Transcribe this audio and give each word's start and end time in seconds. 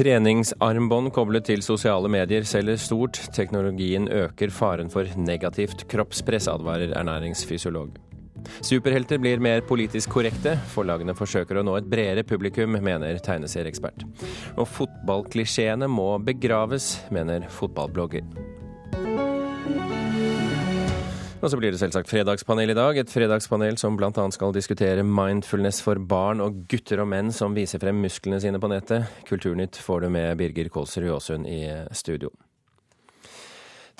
Treningsarmbånd 0.00 1.10
koblet 1.12 1.44
til 1.50 1.60
sosiale 1.60 2.08
medier 2.08 2.46
selger 2.48 2.78
stort. 2.80 3.18
Teknologien 3.36 4.06
øker 4.08 4.48
faren 4.48 4.88
for 4.88 5.04
negativt 5.20 5.84
kroppspress, 5.92 6.48
advarer 6.48 6.94
ernæringsfysiolog. 6.96 7.98
Superhelter 8.64 9.20
blir 9.20 9.42
mer 9.44 9.60
politisk 9.68 10.14
korrekte. 10.14 10.54
Forlagene 10.72 11.12
forsøker 11.18 11.60
å 11.60 11.64
nå 11.66 11.74
et 11.76 11.90
bredere 11.92 12.24
publikum, 12.24 12.78
mener 12.80 13.20
tegneserieekspert. 13.20 14.06
Og 14.56 14.70
fotballklisjeene 14.78 15.90
må 15.92 16.14
begraves, 16.24 16.94
mener 17.12 17.44
fotballblogger. 17.52 18.24
Og 21.40 21.48
så 21.48 21.56
blir 21.56 21.72
det 21.72 21.80
selvsagt 21.80 22.10
fredagspanel 22.10 22.74
i 22.74 22.76
dag. 22.76 22.98
Et 23.00 23.08
fredagspanel 23.08 23.78
som 23.80 23.96
bl.a. 23.96 24.26
skal 24.34 24.52
diskutere 24.52 25.06
mindfulness 25.06 25.80
for 25.80 25.96
barn 25.96 26.42
og 26.44 26.66
gutter 26.68 27.00
og 27.00 27.08
menn 27.14 27.32
som 27.32 27.56
viser 27.56 27.80
frem 27.80 28.02
musklene 28.04 28.42
sine 28.44 28.60
på 28.60 28.68
nettet. 28.68 29.08
Kulturnytt 29.30 29.80
får 29.80 30.04
du 30.04 30.10
med 30.12 30.36
Birger 30.36 30.68
Kålsrud 30.68 31.08
Aasund 31.16 31.48
i 31.48 31.64
studio. 31.96 32.28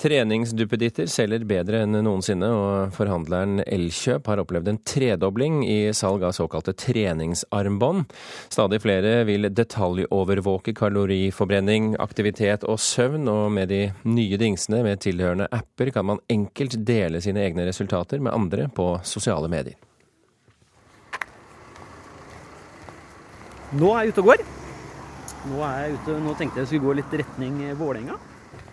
Treningsduppeditter 0.01 1.05
selger 1.05 1.43
bedre 1.45 1.83
enn 1.83 1.93
noensinne, 2.01 2.47
og 2.49 2.93
forhandleren 2.95 3.59
Elkjøp 3.61 4.25
har 4.31 4.39
opplevd 4.41 4.71
en 4.71 4.79
tredobling 4.87 5.59
i 5.67 5.91
salg 5.93 6.23
av 6.25 6.33
såkalte 6.33 6.73
treningsarmbånd. 6.73 8.07
Stadig 8.49 8.79
flere 8.81 9.19
vil 9.29 9.45
detaljovervåke 9.53 10.73
kaloriforbrenning, 10.79 11.91
aktivitet 12.01 12.65
og 12.65 12.81
søvn, 12.81 13.29
og 13.29 13.51
med 13.53 13.69
de 13.69 13.83
nye 14.09 14.41
dingsene 14.41 14.81
med 14.87 15.03
tilhørende 15.05 15.49
apper 15.53 15.93
kan 15.93 16.09
man 16.09 16.23
enkelt 16.33 16.79
dele 16.87 17.21
sine 17.21 17.45
egne 17.45 17.67
resultater 17.69 18.17
med 18.17 18.33
andre 18.33 18.71
på 18.73 18.95
sosiale 19.05 19.51
medier. 19.53 19.77
Nå 23.77 23.93
er 23.93 24.09
jeg 24.09 24.15
ute 24.15 24.25
og 24.25 24.33
går. 24.33 24.43
Nå, 25.45 25.61
er 25.61 25.79
jeg 25.85 25.95
ute, 26.01 26.19
nå 26.25 26.37
tenkte 26.41 26.63
jeg 26.63 26.73
skulle 26.73 26.89
gå 26.89 26.99
litt 27.03 27.17
retning 27.21 27.61
Vålerenga. 27.77 28.17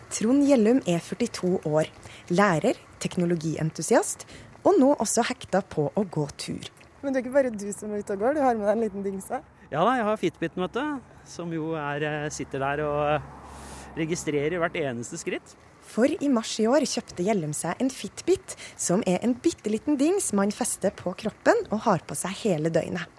Trond 0.08 0.46
Gjellum 0.48 0.80
er 0.88 1.02
42 1.04 1.58
år, 1.68 1.88
lærer, 2.32 2.78
teknologientusiast, 3.02 4.24
og 4.64 4.78
nå 4.80 4.94
også 4.96 5.26
hekta 5.28 5.60
på 5.60 5.90
å 5.92 6.04
gå 6.08 6.24
tur. 6.40 6.70
Men 7.02 7.12
det 7.12 7.20
er 7.20 7.26
ikke 7.26 7.36
bare 7.36 7.52
du 7.52 7.68
som 7.76 7.92
er 7.92 8.02
ute 8.02 8.16
og 8.16 8.24
går, 8.24 8.38
du 8.38 8.42
har 8.42 8.56
med 8.56 8.66
deg 8.66 8.74
en 8.74 8.84
liten 8.86 9.04
dingse? 9.04 9.42
Ja 9.68 9.84
da, 9.84 9.92
jeg 9.98 10.06
har 10.08 10.18
Fitbiten, 10.18 10.64
vet 10.64 10.78
du. 10.78 11.12
Som 11.28 11.52
jo 11.52 11.74
er, 11.76 12.02
eh, 12.08 12.30
sitter 12.32 12.64
der 12.64 12.82
og 12.86 13.98
registrerer 14.00 14.58
hvert 14.58 14.80
eneste 14.80 15.20
skritt. 15.20 15.54
For 15.88 16.08
i 16.08 16.28
mars 16.32 16.54
i 16.60 16.66
år 16.68 16.84
kjøpte 16.88 17.24
Gjellum 17.24 17.52
seg 17.56 17.76
en 17.80 17.92
Fitbit, 17.92 18.56
som 18.76 19.04
er 19.06 19.20
en 19.22 19.36
bitte 19.36 19.70
liten 19.72 19.96
dings 20.00 20.32
man 20.32 20.52
fester 20.52 20.90
på 20.90 21.12
kroppen 21.20 21.64
og 21.70 21.84
har 21.84 22.04
på 22.08 22.16
seg 22.16 22.34
hele 22.44 22.72
døgnet. 22.72 23.17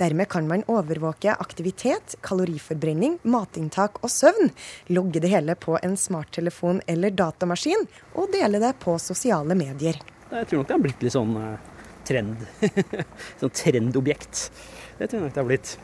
Dermed 0.00 0.28
kan 0.32 0.48
man 0.50 0.64
overvåke 0.70 1.34
aktivitet, 1.34 2.16
kaloriforbrenning, 2.24 3.18
matinntak 3.22 4.00
og 4.02 4.12
søvn, 4.12 4.52
logge 4.94 5.22
det 5.24 5.32
hele 5.32 5.56
på 5.58 5.78
en 5.82 5.96
smarttelefon 6.00 6.82
eller 6.90 7.14
datamaskin, 7.14 7.86
og 8.14 8.32
dele 8.34 8.60
det 8.62 8.74
på 8.82 8.98
sosiale 9.02 9.56
medier. 9.58 10.00
Jeg 10.30 10.50
tror 10.50 10.60
nok 10.60 10.68
det 10.68 10.76
har 10.76 10.84
blitt 10.88 11.02
litt 11.04 11.14
sånn 11.14 11.34
uh, 11.38 11.56
trend. 12.08 12.46
sånn 13.40 13.52
trendobjekt. 13.54 14.48
Det 14.98 15.08
tror 15.08 15.20
jeg 15.20 15.26
nok 15.26 15.34
det 15.34 15.42
har 15.42 15.50
blitt. 15.50 15.74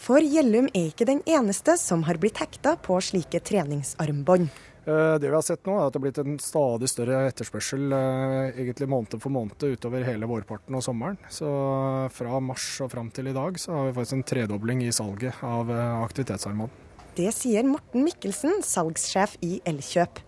For 0.00 0.24
Gjellum 0.24 0.70
er 0.72 0.88
ikke 0.88 1.04
den 1.08 1.20
eneste 1.28 1.74
som 1.76 2.06
har 2.08 2.16
blitt 2.20 2.40
hekta 2.40 2.72
på 2.80 2.96
slike 3.04 3.42
treningsarmbånd. 3.44 4.48
Eh, 4.84 5.14
det 5.20 5.28
vi 5.28 5.34
har 5.34 5.44
sett 5.44 5.66
nå, 5.68 5.76
er 5.76 5.86
at 5.88 5.92
det 5.92 6.00
har 6.00 6.04
blitt 6.06 6.20
en 6.22 6.38
stadig 6.40 6.88
større 6.88 7.20
etterspørsel 7.28 7.92
eh, 7.92 8.60
egentlig 8.62 8.88
måned 8.90 9.18
for 9.20 9.34
måned 9.34 9.60
utover 9.60 10.06
hele 10.06 10.28
vårparten 10.30 10.78
og 10.78 10.84
sommeren. 10.84 11.18
Så 11.32 11.50
fra 12.16 12.40
mars 12.44 12.68
og 12.80 12.92
fram 12.94 13.10
til 13.14 13.30
i 13.30 13.36
dag 13.36 13.60
så 13.60 13.76
har 13.76 13.90
vi 13.90 13.96
faktisk 13.98 14.18
en 14.18 14.26
tredobling 14.32 14.84
i 14.86 14.92
salget 14.94 15.44
av 15.44 15.70
eh, 15.74 16.00
aktivitetsarmbånd. 16.06 16.72
Det 17.18 17.28
sier 17.36 17.66
Morten 17.66 18.06
Mikkelsen, 18.06 18.60
salgssjef 18.64 19.36
i 19.44 19.58
Elkjøp. 19.68 20.22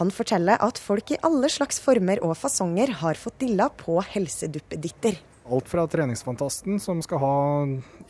Han 0.00 0.10
forteller 0.10 0.58
at 0.64 0.80
folk 0.80 1.12
i 1.14 1.20
alle 1.22 1.46
slags 1.52 1.78
former 1.82 2.22
og 2.26 2.34
fasonger 2.40 2.96
har 3.02 3.20
fått 3.20 3.38
dilla 3.44 3.68
på 3.70 4.00
helseduppeditter. 4.14 5.20
Alt 5.50 5.68
fra 5.68 5.86
treningsfantasten 5.90 6.78
som 6.80 7.02
skal 7.02 7.18
ha 7.18 7.36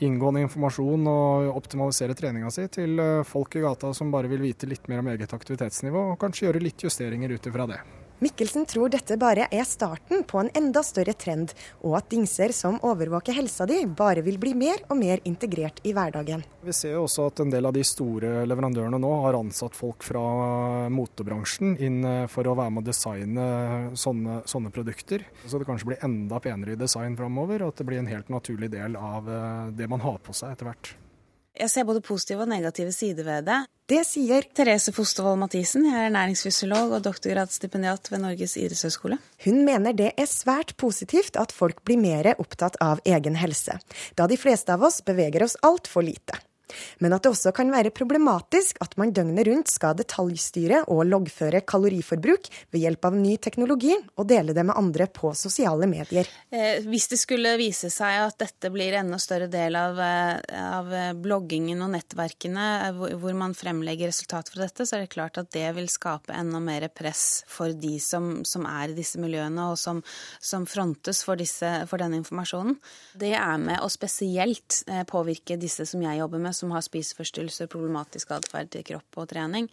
inngående 0.05 0.45
informasjon 0.45 1.09
og 1.09 1.57
optimalisere 1.57 2.17
treninga 2.19 2.53
si, 2.53 2.67
til 2.69 3.01
eh, 3.01 3.25
folk 3.25 3.57
i 3.57 3.65
gata 3.65 3.95
som 3.97 4.13
bare 4.13 4.29
vil 4.29 4.45
vite 4.45 4.69
litt 4.69 4.91
mer 4.93 5.01
om 5.01 5.09
eget 5.15 5.33
aktivitetsnivå, 5.33 6.11
og 6.13 6.21
kanskje 6.21 6.51
gjøre 6.51 6.65
litt 6.67 6.85
justeringer 6.85 7.33
ut 7.33 7.49
ifra 7.49 7.69
det. 7.73 7.81
Mikkelsen 8.23 8.69
tror 8.71 8.87
dette 8.93 9.17
bare 9.19 9.49
er 9.51 9.65
starten 9.67 10.21
på 10.23 10.39
en 10.39 10.51
enda 10.55 10.85
større 10.87 11.11
trend, 11.19 11.51
og 11.83 11.97
at 11.99 12.07
dingser 12.13 12.53
som 12.55 12.77
overvåker 12.87 13.35
helsa 13.35 13.67
di, 13.67 13.81
bare 13.99 14.23
vil 14.23 14.39
bli 14.39 14.53
mer 14.55 14.85
og 14.87 15.01
mer 15.01 15.19
integrert 15.27 15.81
i 15.83 15.91
hverdagen. 15.97 16.45
Vi 16.63 16.77
ser 16.77 17.01
også 17.01 17.27
at 17.33 17.43
en 17.43 17.51
del 17.51 17.67
av 17.67 17.75
de 17.75 17.83
store 17.83 18.45
leverandørene 18.47 19.03
nå 19.03 19.11
har 19.25 19.41
ansatt 19.41 19.75
folk 19.75 20.07
fra 20.07 20.23
motebransjen 20.95 21.75
inn 21.83 21.99
eh, 22.07 22.31
for 22.31 22.47
å 22.47 22.55
være 22.61 22.77
med 22.77 22.85
å 22.85 22.91
designe 22.93 23.51
sånne, 23.99 24.45
sånne 24.47 24.71
produkter. 24.71 25.27
Så 25.43 25.59
det 25.59 25.67
kanskje 25.67 25.91
blir 25.91 26.07
enda 26.07 26.39
penere 26.45 26.77
i 26.77 26.79
design 26.79 27.19
framover, 27.19 27.67
og 27.67 27.75
at 27.75 27.83
det 27.83 27.91
blir 27.91 28.05
en 28.05 28.13
helt 28.13 28.31
naturlig 28.31 28.71
del 28.71 28.95
av 29.03 29.27
eh, 29.27 29.73
det 29.83 29.91
man 29.91 30.07
har 30.07 30.23
på 30.23 30.37
seg 30.37 30.55
etter 30.55 30.71
hvert. 30.71 30.95
Jeg 31.53 31.69
ser 31.69 31.85
både 31.85 32.01
positive 32.01 32.45
og 32.47 32.49
negative 32.49 32.93
sider 32.97 33.27
ved 33.27 33.49
det. 33.49 33.59
Det 33.93 34.01
sier 34.09 34.47
Therese 34.57 34.93
Fostervold 34.97 35.43
Mathisen. 35.43 35.85
Jeg 35.85 35.99
er 35.99 36.09
ernæringsfysiolog 36.09 36.95
og 36.97 37.03
doktorgradsstipendiat 37.05 38.09
ved 38.09 38.23
Norges 38.23 38.57
idrettshøgskole. 38.57 39.19
Hun 39.45 39.61
mener 39.67 39.93
det 39.93 40.15
er 40.17 40.31
svært 40.31 40.73
positivt 40.81 41.37
at 41.37 41.53
folk 41.53 41.83
blir 41.85 42.01
mer 42.01 42.31
opptatt 42.39 42.79
av 42.81 43.03
egen 43.05 43.37
helse, 43.37 43.77
da 44.17 44.31
de 44.31 44.41
fleste 44.41 44.73
av 44.73 44.87
oss 44.89 45.03
beveger 45.05 45.45
oss 45.45 45.59
altfor 45.67 46.09
lite 46.09 46.41
men 46.99 47.15
at 47.17 47.25
det 47.25 47.33
også 47.33 47.55
kan 47.57 47.71
være 47.73 47.95
problematisk 47.95 48.81
at 48.83 48.97
man 49.01 49.13
døgnet 49.15 49.47
rundt 49.49 49.73
skal 49.73 49.97
detaljstyre 49.99 50.85
og 50.93 51.05
loggføre 51.09 51.63
kaloriforbruk 51.69 52.49
ved 52.73 52.85
hjelp 52.85 53.09
av 53.09 53.17
ny 53.19 53.37
teknologi, 53.43 53.95
og 54.19 54.29
dele 54.31 54.55
det 54.57 54.65
med 54.67 54.79
andre 54.79 55.09
på 55.13 55.33
sosiale 55.37 55.89
medier. 55.91 56.29
Eh, 56.51 56.85
hvis 56.87 57.09
det 57.13 57.19
skulle 57.21 57.55
vise 57.61 57.91
seg 57.93 58.19
at 58.27 58.39
dette 58.43 58.71
blir 58.73 58.97
enda 58.99 59.19
større 59.23 59.49
del 59.53 59.77
av, 59.79 59.99
eh, 60.01 60.39
av 60.63 60.93
bloggingen 61.23 61.83
og 61.85 61.93
nettverkene, 61.95 62.67
eh, 62.89 63.17
hvor 63.21 63.37
man 63.37 63.57
fremlegger 63.57 64.11
resultater 64.13 64.55
fra 64.55 64.67
dette, 64.67 64.87
så 64.87 64.97
er 64.97 65.05
det 65.05 65.15
klart 65.15 65.39
at 65.39 65.51
det 65.55 65.69
vil 65.77 65.89
skape 65.89 66.35
enda 66.37 66.61
mer 66.63 66.89
press 66.89 67.45
for 67.47 67.73
de 67.73 67.99
som, 68.03 68.45
som 68.49 68.67
er 68.69 68.93
i 68.93 68.99
disse 68.99 69.21
miljøene, 69.23 69.71
og 69.73 69.79
som, 69.81 70.03
som 70.41 70.67
frontes 70.67 71.23
for, 71.25 71.37
disse, 71.41 71.73
for 71.91 72.03
denne 72.03 72.21
informasjonen. 72.23 72.79
Det 73.19 73.35
er 73.39 73.59
med 73.59 73.81
å 73.83 73.91
spesielt 73.93 74.83
påvirke 75.09 75.59
disse 75.61 75.85
som 75.89 76.03
jeg 76.03 76.21
jobber 76.21 76.41
med, 76.43 76.57
som 76.63 76.73
har 76.75 76.85
spiseforstyrrelser, 76.87 77.71
problematisk 77.73 78.33
atferd 78.37 78.79
kropp 78.87 79.21
og 79.21 79.29
trening. 79.33 79.69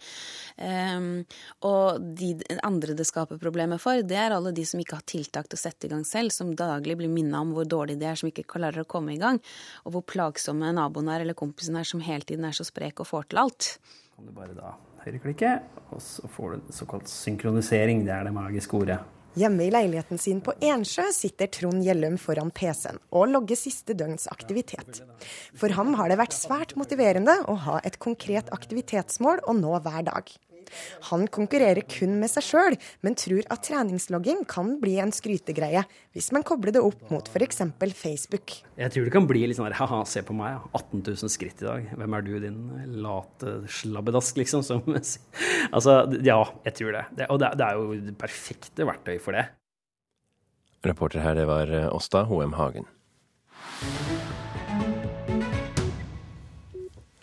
Um, 0.58 1.22
og 1.66 2.02
de 2.18 2.34
andre 2.66 2.96
det 2.98 3.06
skaper 3.08 3.40
problemer 3.40 3.80
for, 3.82 4.02
det 4.02 4.18
er 4.18 4.34
alle 4.34 4.52
de 4.56 4.66
som 4.66 4.82
ikke 4.82 4.98
har 4.98 5.06
tiltak 5.08 5.48
til 5.48 5.58
å 5.58 5.62
sette 5.62 5.88
i 5.88 5.92
gang 5.94 6.04
selv, 6.08 6.34
som 6.34 6.52
daglig 6.58 6.98
blir 7.00 7.12
minna 7.12 7.42
om 7.44 7.54
hvor 7.56 7.68
dårlig 7.68 7.98
de 8.00 8.10
er, 8.10 8.18
som 8.18 8.30
ikke 8.30 8.48
klarer 8.50 8.82
å 8.82 8.90
komme 8.90 9.14
i 9.14 9.20
gang, 9.22 9.40
og 9.86 9.96
hvor 9.96 10.06
plagsomme 10.16 10.74
naboen 10.76 11.10
er 11.12 11.24
eller 11.24 11.38
kompisen 11.38 11.78
er 11.78 11.88
som 11.88 12.02
hele 12.04 12.26
tiden 12.26 12.46
er 12.48 12.56
så 12.56 12.66
sprek 12.66 13.02
og 13.02 13.10
får 13.10 13.30
til 13.30 13.44
alt. 13.44 13.72
Kan 14.16 14.28
du 14.28 14.34
bare 14.36 14.56
da 14.56 14.74
høyreklikke, 15.04 15.54
og 15.94 16.02
så 16.04 16.28
får 16.28 16.52
du 16.52 16.74
såkalt 16.76 17.08
synkronisering. 17.08 18.04
Det 18.04 18.12
er 18.14 18.28
det 18.28 18.36
magiske 18.36 18.76
ordet. 18.76 19.00
Hjemme 19.38 19.62
i 19.62 19.70
leiligheten 19.70 20.18
sin 20.18 20.40
på 20.42 20.56
Ensjø 20.58 21.04
sitter 21.14 21.46
Trond 21.54 21.84
Gjellum 21.86 22.16
foran 22.18 22.50
PC-en 22.50 22.98
og 23.14 23.28
logger 23.30 23.58
siste 23.58 23.94
døgns 23.94 24.26
aktivitet. 24.32 25.04
For 25.54 25.70
ham 25.76 25.94
har 26.00 26.10
det 26.10 26.18
vært 26.18 26.34
svært 26.34 26.74
motiverende 26.80 27.36
å 27.46 27.54
ha 27.68 27.78
et 27.86 28.00
konkret 28.02 28.50
aktivitetsmål 28.56 29.44
å 29.46 29.54
nå 29.54 29.76
hver 29.86 30.02
dag. 30.10 30.32
Han 31.10 31.26
konkurrerer 31.32 31.84
kun 31.90 32.18
med 32.20 32.30
seg 32.32 32.46
sjøl, 32.46 32.76
men 33.04 33.16
tror 33.18 33.46
at 33.52 33.64
treningslogging 33.66 34.44
kan 34.50 34.76
bli 34.82 34.96
en 35.02 35.12
skrytegreie 35.14 35.84
hvis 36.14 36.30
man 36.34 36.44
kobler 36.46 36.74
det 36.74 36.82
opp 36.84 37.10
mot 37.12 37.28
f.eks. 37.30 37.62
Facebook. 37.96 38.56
Jeg 38.80 38.94
tror 38.94 39.06
det 39.06 39.14
kan 39.14 39.28
bli 39.28 39.44
litt 39.46 39.58
sånn 39.58 39.70
ha-ha, 39.76 40.02
se 40.08 40.24
på 40.26 40.36
meg, 40.36 40.58
18 40.72 41.04
000 41.06 41.32
skritt 41.32 41.62
i 41.62 41.68
dag. 41.68 41.92
Hvem 42.00 42.16
er 42.16 42.26
du, 42.26 42.32
din 42.42 42.60
late 43.04 43.60
slabbedask, 43.80 44.40
liksom? 44.40 44.64
Som, 44.66 44.84
altså, 45.76 46.02
ja, 46.26 46.40
jeg 46.66 46.78
tror 46.80 46.98
det. 46.98 47.06
det 47.20 47.30
og 47.30 47.40
det, 47.42 47.54
det 47.60 47.68
er 47.68 47.80
jo 47.80 48.02
det 48.10 48.18
perfekte 48.20 48.88
verktøy 48.88 49.16
for 49.22 49.38
det. 49.38 49.48
Reporter 50.86 51.20
her, 51.20 51.36
det 51.36 51.44
var 51.50 51.72
Åsta 51.92 52.24
Hoem 52.30 52.56
Hagen. 52.56 52.88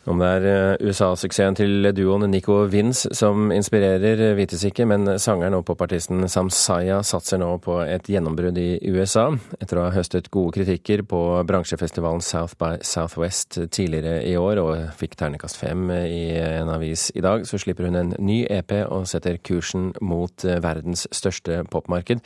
Om 0.07 0.21
det 0.21 0.27
er 0.37 0.45
eh, 0.47 0.87
USA-suksessen 0.87 1.57
til 1.59 1.89
duoen 1.91 2.29
Nico 2.31 2.61
Vince 2.71 3.09
som 3.17 3.49
inspirerer, 3.51 4.21
vites 4.37 4.61
ikke, 4.63 4.85
men 4.87 5.03
sangeren 5.19 5.57
og 5.57 5.65
popartisten 5.67 6.23
Samsaya 6.31 7.01
satser 7.03 7.41
nå 7.41 7.49
på 7.63 7.81
et 7.83 8.07
gjennombrudd 8.07 8.55
i 8.61 8.79
USA. 8.87 9.25
Etter 9.59 9.81
å 9.81 9.87
ha 9.89 9.91
høstet 9.91 10.29
gode 10.31 10.55
kritikker 10.55 11.03
på 11.11 11.19
bransjefestivalen 11.49 12.23
South 12.23 12.55
by 12.59 12.77
Southwest 12.87 13.59
tidligere 13.75 14.21
i 14.23 14.37
år, 14.39 14.61
og 14.63 14.93
fikk 14.95 15.17
ternekast 15.19 15.59
fem 15.59 15.91
i 15.91 16.23
en 16.39 16.71
avis 16.71 17.09
i 17.11 17.25
dag, 17.25 17.43
så 17.49 17.59
slipper 17.59 17.89
hun 17.89 17.99
en 17.99 18.15
ny 18.15 18.45
EP 18.47 18.77
og 18.85 19.09
setter 19.11 19.41
kursen 19.43 19.91
mot 19.99 20.47
verdens 20.63 21.03
største 21.11 21.65
popmarked. 21.67 22.23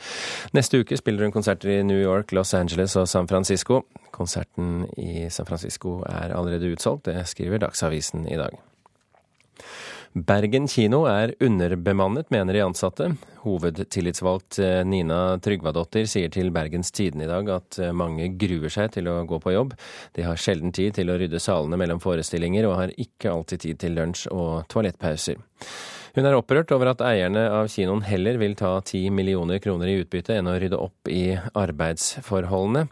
Neste 0.54 0.84
uke 0.84 1.00
spiller 1.00 1.26
hun 1.26 1.34
konserter 1.34 1.74
i 1.74 1.82
New 1.82 1.98
York, 1.98 2.30
Los 2.30 2.54
Angeles 2.54 2.94
og 3.00 3.10
San 3.10 3.26
Francisco. 3.30 3.82
Konserten 4.12 4.84
i 5.00 5.26
San 5.32 5.48
Francisco 5.48 5.98
er 6.06 6.34
allerede 6.36 6.70
utsolgt, 6.70 7.08
det 7.08 7.26
skriver 7.26 7.64
Dagsavisen 7.72 8.28
i 8.28 8.36
dag. 8.36 8.52
Bergen 10.12 10.66
kino 10.68 11.06
er 11.08 11.32
underbemannet, 11.40 12.28
mener 12.30 12.52
de 12.52 12.60
ansatte. 12.60 13.06
Hovedtillitsvalgt 13.46 14.58
eh, 14.60 14.82
Nina 14.84 15.38
Trygvadottir 15.40 16.04
sier 16.04 16.28
til 16.28 16.52
Bergens 16.52 16.92
Tidende 16.92 17.24
i 17.24 17.30
dag 17.30 17.48
at 17.54 17.78
eh, 17.80 17.94
mange 17.96 18.28
gruer 18.36 18.68
seg 18.68 18.92
til 18.92 19.08
å 19.08 19.22
gå 19.24 19.40
på 19.40 19.54
jobb. 19.54 19.72
De 20.12 20.26
har 20.26 20.36
sjelden 20.36 20.74
tid 20.76 20.98
til 20.98 21.08
å 21.08 21.16
rydde 21.16 21.40
salene 21.40 21.80
mellom 21.80 22.02
forestillinger, 22.04 22.68
og 22.68 22.76
har 22.76 22.92
ikke 23.00 23.32
alltid 23.32 23.64
tid 23.64 23.80
til 23.80 23.96
lunsj 23.96 24.28
og 24.36 24.68
toalettpauser. 24.68 25.40
Hun 26.12 26.26
er 26.28 26.34
opprørt 26.36 26.72
over 26.76 26.90
at 26.90 27.00
eierne 27.08 27.46
av 27.48 27.70
kinoen 27.72 28.02
heller 28.04 28.36
vil 28.40 28.52
ta 28.58 28.74
ti 28.84 29.06
millioner 29.08 29.62
kroner 29.64 29.88
i 29.88 29.94
utbytte 30.02 30.36
enn 30.36 30.50
å 30.50 30.58
rydde 30.60 30.76
opp 30.76 31.08
i 31.08 31.38
arbeidsforholdene. 31.38 32.84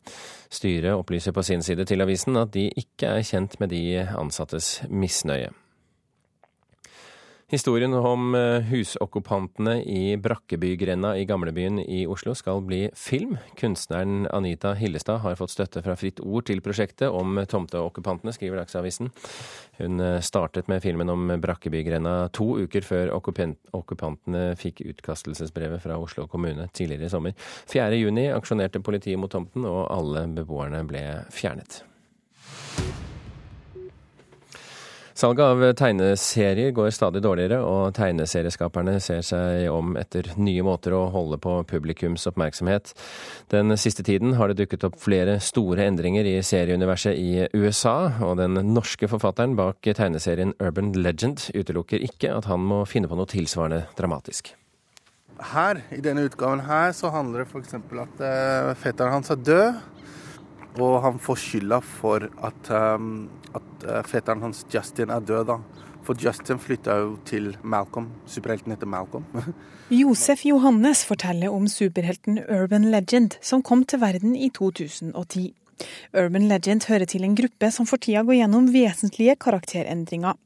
Styret 0.49 0.97
opplyser 0.97 1.37
på 1.37 1.45
sin 1.45 1.61
side 1.63 1.85
til 1.89 2.01
avisen 2.01 2.41
at 2.41 2.55
de 2.57 2.71
ikke 2.81 3.13
er 3.19 3.27
kjent 3.29 3.59
med 3.61 3.75
de 3.75 3.83
ansattes 4.09 4.79
misnøye. 4.89 5.53
Historien 7.51 7.95
om 7.95 8.35
eh, 8.35 8.63
husokkupantene 8.63 9.81
i 9.83 10.17
Brakkebygrenda 10.17 11.17
i 11.19 11.25
gamlebyen 11.25 11.81
i 11.83 12.05
Oslo 12.07 12.31
skal 12.39 12.63
bli 12.63 12.85
film. 12.95 13.33
Kunstneren 13.59 14.29
Anita 14.31 14.71
Hillestad 14.79 15.19
har 15.25 15.35
fått 15.35 15.51
støtte 15.51 15.83
fra 15.83 15.97
Fritt 15.99 16.23
Ord 16.23 16.47
til 16.47 16.63
prosjektet 16.63 17.11
om 17.11 17.43
tomteokkupantene, 17.51 18.31
skriver 18.37 18.63
Dagsavisen. 18.63 19.11
Hun 19.81 19.99
eh, 19.99 20.21
startet 20.23 20.71
med 20.71 20.85
filmen 20.87 21.11
om 21.11 21.27
Brakkebygrenda 21.43 22.15
to 22.39 22.53
uker 22.63 22.87
før 22.87 23.11
okkupantene 23.19 24.55
fikk 24.61 24.85
utkastelsesbrevet 24.87 25.83
fra 25.83 25.99
Oslo 25.99 26.31
kommune 26.31 26.71
tidligere 26.71 27.11
i 27.11 27.15
sommer. 27.19 27.39
4.6 27.67 28.31
aksjonerte 28.39 28.79
politiet 28.79 29.19
mot 29.19 29.35
tomten, 29.35 29.67
og 29.67 29.89
alle 29.91 30.29
beboerne 30.39 30.87
ble 30.87 31.07
fjernet. 31.35 31.83
Salget 35.21 35.45
av 35.45 35.73
tegneserier 35.77 36.71
går 36.73 36.95
stadig 36.97 37.21
dårligere, 37.21 37.59
og 37.61 37.91
tegneserieskaperne 37.93 38.95
ser 39.05 39.21
seg 39.27 39.67
om 39.69 39.93
etter 40.01 40.31
nye 40.41 40.63
måter 40.65 40.95
å 40.97 41.03
holde 41.13 41.37
på 41.45 41.59
publikums 41.69 42.25
oppmerksomhet. 42.31 42.95
Den 43.53 43.77
siste 43.77 44.01
tiden 44.07 44.33
har 44.39 44.49
det 44.49 44.63
dukket 44.63 44.87
opp 44.89 44.97
flere 45.03 45.35
store 45.45 45.85
endringer 45.91 46.25
i 46.25 46.39
serieuniverset 46.41 47.21
i 47.21 47.45
USA, 47.53 48.15
og 48.25 48.39
den 48.41 48.57
norske 48.73 49.11
forfatteren 49.13 49.59
bak 49.61 49.85
tegneserien 49.85 50.57
Urban 50.57 50.95
Legend 50.97 51.51
utelukker 51.53 52.01
ikke 52.09 52.33
at 52.39 52.49
han 52.49 52.65
må 52.65 52.87
finne 52.89 53.11
på 53.11 53.21
noe 53.21 53.29
tilsvarende 53.29 53.91
dramatisk. 54.01 54.55
Her, 55.53 55.85
i 55.93 56.01
denne 56.01 56.25
utgaven 56.31 56.65
her, 56.65 56.97
så 56.97 57.13
handler 57.13 57.45
det 57.45 57.51
f.eks. 57.53 57.77
at 57.77 58.25
uh, 58.25 58.73
fetteren 58.81 59.19
hans 59.19 59.37
er 59.37 59.45
død. 59.45 60.00
Og 60.79 61.01
han 61.03 61.19
får 61.19 61.41
skylda 61.43 61.81
for 61.83 62.29
at, 62.47 62.71
um, 62.71 63.29
at 63.55 63.87
uh, 63.87 64.01
fetteren 64.07 64.45
hans 64.47 64.65
Justin 64.71 65.11
er 65.11 65.21
død. 65.21 65.47
da. 65.51 65.87
For 66.07 66.17
Justin 66.19 66.59
flytta 66.59 66.97
jo 67.03 67.17
til 67.29 67.57
Malcolm. 67.63 68.11
Superhelten 68.27 68.73
heter 68.73 68.87
Malcolm. 68.87 69.27
Josef 69.91 70.47
Johannes 70.47 71.05
forteller 71.05 71.53
om 71.53 71.69
superhelten 71.69 72.39
Urban 72.49 72.91
Legend, 72.91 73.37
som 73.43 73.63
kom 73.63 73.85
til 73.85 74.01
verden 74.01 74.37
i 74.37 74.49
2010. 74.49 75.51
Urban 76.13 76.49
Legend 76.49 76.85
hører 76.89 77.09
til 77.09 77.25
en 77.25 77.37
gruppe 77.37 77.71
som 77.73 77.87
for 77.89 78.01
tida 78.03 78.23
går 78.27 78.37
gjennom 78.41 78.69
vesentlige 78.73 79.37
karakterendringer. 79.41 80.37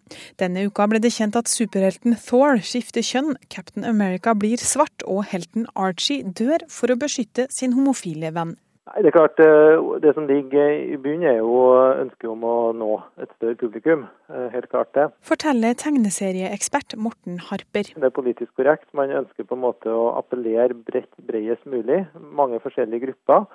Denne 0.40 0.66
uka 0.68 0.86
ble 0.90 1.00
det 1.02 1.12
kjent 1.16 1.38
at 1.38 1.50
superhelten 1.50 2.14
Thor 2.22 2.62
skifter 2.62 3.02
kjønn, 3.02 3.34
Captain 3.50 3.86
America 3.88 4.34
blir 4.38 4.62
svart 4.62 5.06
og 5.06 5.24
helten 5.32 5.66
Archie 5.74 6.22
dør 6.22 6.66
for 6.70 6.92
å 6.92 6.98
beskytte 7.00 7.48
sin 7.50 7.74
homofile 7.74 8.30
venn. 8.34 8.54
Nei, 8.84 9.00
Det 9.00 9.08
er 9.08 9.16
klart, 9.16 9.38
eh, 9.40 10.00
det 10.04 10.12
som 10.14 10.26
ligger 10.28 10.72
i 10.92 10.96
bunnen 11.00 11.24
er 11.24 11.38
jo 11.38 11.52
ønsket 11.72 12.28
om 12.28 12.42
å 12.44 12.56
nå 12.76 12.90
et 13.22 13.30
større 13.38 13.56
publikum. 13.56 14.02
Eh, 14.28 14.48
helt 14.52 14.68
klart 14.68 14.92
det. 14.92 15.06
Forteller 15.24 15.72
tegneserieekspert 15.72 16.92
Morten 17.00 17.38
Harper. 17.48 17.88
Det 17.96 18.04
er 18.04 18.12
politisk 18.12 18.52
korrekt. 18.60 18.84
Man 18.92 19.08
ønsker 19.08 19.48
på 19.48 19.56
en 19.56 19.64
måte 19.64 19.88
å 19.88 20.12
appellere 20.18 20.76
bredt, 20.76 21.08
bredest 21.16 21.64
mulig. 21.64 22.06
Mange 22.20 22.60
forskjellige 22.60 23.06
grupper. 23.06 23.46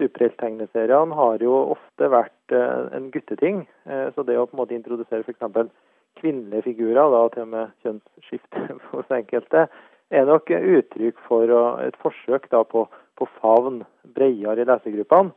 Superhelttegneseriene 0.00 1.14
har 1.14 1.38
jo 1.38 1.54
ofte 1.76 2.10
vært 2.10 2.50
eh, 2.50 2.96
en 2.98 3.10
gutteting. 3.14 3.68
Så 3.86 4.26
det 4.26 4.34
å 4.34 4.48
på 4.48 4.56
en 4.56 4.64
måte 4.64 4.74
introdusere 4.74 5.22
f.eks. 5.22 5.70
kvinnelige 6.18 6.62
figurer, 6.62 7.06
da 7.06 7.28
til 7.30 7.46
og 7.46 7.52
med 7.54 7.70
kjønnsskifte 7.86 8.80
hos 8.90 9.14
enkelte, 9.20 9.68
er 10.12 10.28
nok 10.28 10.52
uttrykk 10.52 11.22
for 11.26 11.56
et 11.82 11.96
forsøk 12.04 12.50
da 12.52 12.62
på 12.68 12.86
på 13.22 13.28
favn 13.40 13.82
bredere 14.14 14.62
i 14.62 14.68
lesegruppene, 14.68 15.32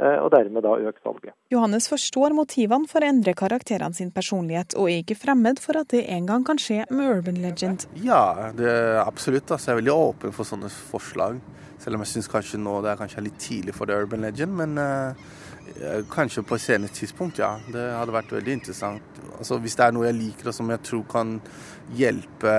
eh, 0.00 0.18
og 0.22 0.30
dermed 0.34 0.64
da 0.64 0.76
øke 0.88 1.02
salget. 1.02 1.34
Johannes 1.52 1.88
forstår 1.90 2.34
motivene 2.36 2.88
for 2.90 3.04
å 3.04 3.10
endre 3.10 3.34
karakterene 3.36 3.96
sin 3.96 4.12
personlighet, 4.14 4.76
og 4.78 4.90
er 4.90 5.02
ikke 5.02 5.18
fremmed 5.18 5.60
for 5.62 5.80
at 5.80 5.92
det 5.94 6.06
en 6.12 6.28
gang 6.30 6.46
kan 6.46 6.60
skje 6.60 6.84
med 6.90 7.18
Urban 7.18 7.40
Legend. 7.44 7.88
Ja, 8.02 8.52
det 8.56 8.70
er 8.70 9.02
absolutt. 9.04 9.50
Altså, 9.50 9.70
jeg 9.70 9.76
er 9.76 9.82
veldig 9.82 9.96
åpen 9.96 10.36
for 10.36 10.48
sånne 10.48 10.72
forslag. 10.72 11.40
Selv 11.82 11.98
om 11.98 12.04
jeg 12.06 12.14
syns 12.14 12.30
kanskje 12.32 12.60
nå 12.62 12.78
det 12.84 12.94
er 12.94 13.02
kanskje 13.02 13.26
litt 13.26 13.40
tidlig 13.42 13.74
for 13.76 13.88
The 13.88 13.98
Urban 14.00 14.24
Legend. 14.24 14.54
Men 14.56 14.78
uh, 14.80 15.26
kanskje 16.12 16.42
på 16.46 16.56
et 16.56 16.62
senere 16.62 16.92
tidspunkt, 16.94 17.38
ja. 17.42 17.56
Det 17.72 17.82
hadde 17.92 18.14
vært 18.14 18.32
veldig 18.36 18.54
interessant. 18.58 19.20
Altså, 19.38 19.58
hvis 19.60 19.76
det 19.76 19.84
er 19.86 19.96
noe 19.96 20.06
jeg 20.08 20.16
liker 20.16 20.50
og 20.50 20.56
som 20.56 20.70
jeg 20.72 20.82
tror 20.86 21.02
kan 21.10 21.34
hjelpe 21.96 22.52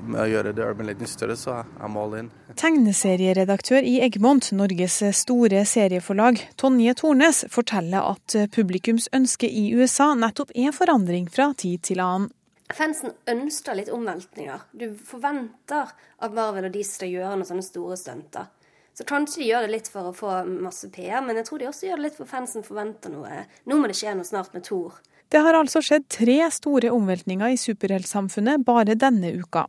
med 0.00 0.20
å 0.22 0.28
gjøre 0.30 0.54
The 0.56 0.68
Urban 0.70 0.88
Legend 0.88 1.10
større, 1.10 1.36
så 1.38 1.60
I'm 1.80 1.98
all 2.00 2.16
in. 2.18 2.30
Tegneserieredaktør 2.56 3.84
i 3.84 3.98
Egmont, 4.06 4.48
Norges 4.56 5.02
store 5.18 5.64
serieforlag, 5.68 6.40
Tonje 6.56 6.96
Tornes, 6.98 7.44
forteller 7.52 8.14
at 8.14 8.38
publikums 8.56 9.10
ønske 9.16 9.50
i 9.50 9.68
USA 9.76 10.14
nettopp 10.16 10.54
er 10.56 10.74
forandring 10.76 11.28
fra 11.32 11.52
tid 11.58 11.84
til 11.90 12.02
annen. 12.04 12.32
Fansen 12.74 13.12
ønsker 13.30 13.76
litt 13.78 13.92
omveltninger. 13.94 14.64
Du 14.74 14.88
forventer 15.06 15.92
at 15.94 16.32
Marvel 16.34 16.66
og 16.66 16.74
de 16.74 16.82
skal 16.86 17.12
gjøre 17.12 17.36
noen 17.36 17.46
sånne 17.46 17.62
store 17.62 17.98
stunter. 18.00 18.48
Så 18.96 19.04
kanskje 19.04 19.42
de 19.42 19.50
gjør 19.50 19.66
det 19.66 19.72
litt 19.74 19.90
for 19.92 20.08
å 20.08 20.14
få 20.16 20.38
masse 20.48 20.88
PR, 20.92 21.20
men 21.24 21.36
jeg 21.36 21.48
tror 21.50 21.60
de 21.60 21.68
også 21.68 21.90
gjør 21.90 22.00
det 22.00 22.06
litt 22.06 22.16
for 22.16 22.30
fansen 22.30 22.64
forventer 22.64 23.12
noe. 23.12 23.42
Nå 23.68 23.76
må 23.76 23.90
det 23.90 23.98
skje 23.98 24.14
noe 24.16 24.24
snart 24.24 24.56
med 24.56 24.64
Thor. 24.64 24.96
Det 25.28 25.42
har 25.42 25.58
altså 25.58 25.82
skjedd 25.82 26.06
tre 26.12 26.36
store 26.54 26.92
omveltninger 26.94 27.50
i 27.52 27.58
superheltsamfunnet 27.58 28.62
bare 28.64 28.94
denne 28.96 29.32
uka. 29.34 29.64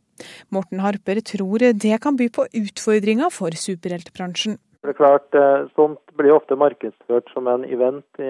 Morten 0.54 0.80
Harper 0.84 1.18
tror 1.26 1.66
det 1.74 1.98
kan 2.00 2.16
by 2.16 2.30
på 2.32 2.46
utfordringer 2.60 3.32
for 3.34 3.52
superheltbransjen. 3.58 4.56
Det 4.78 4.92
er 4.92 4.94
klart, 4.94 5.34
eh, 5.34 5.66
Sånt 5.74 6.12
blir 6.14 6.36
ofte 6.36 6.54
markedsført 6.54 7.30
som 7.34 7.48
en 7.50 7.64
event 7.66 8.20
i, 8.22 8.28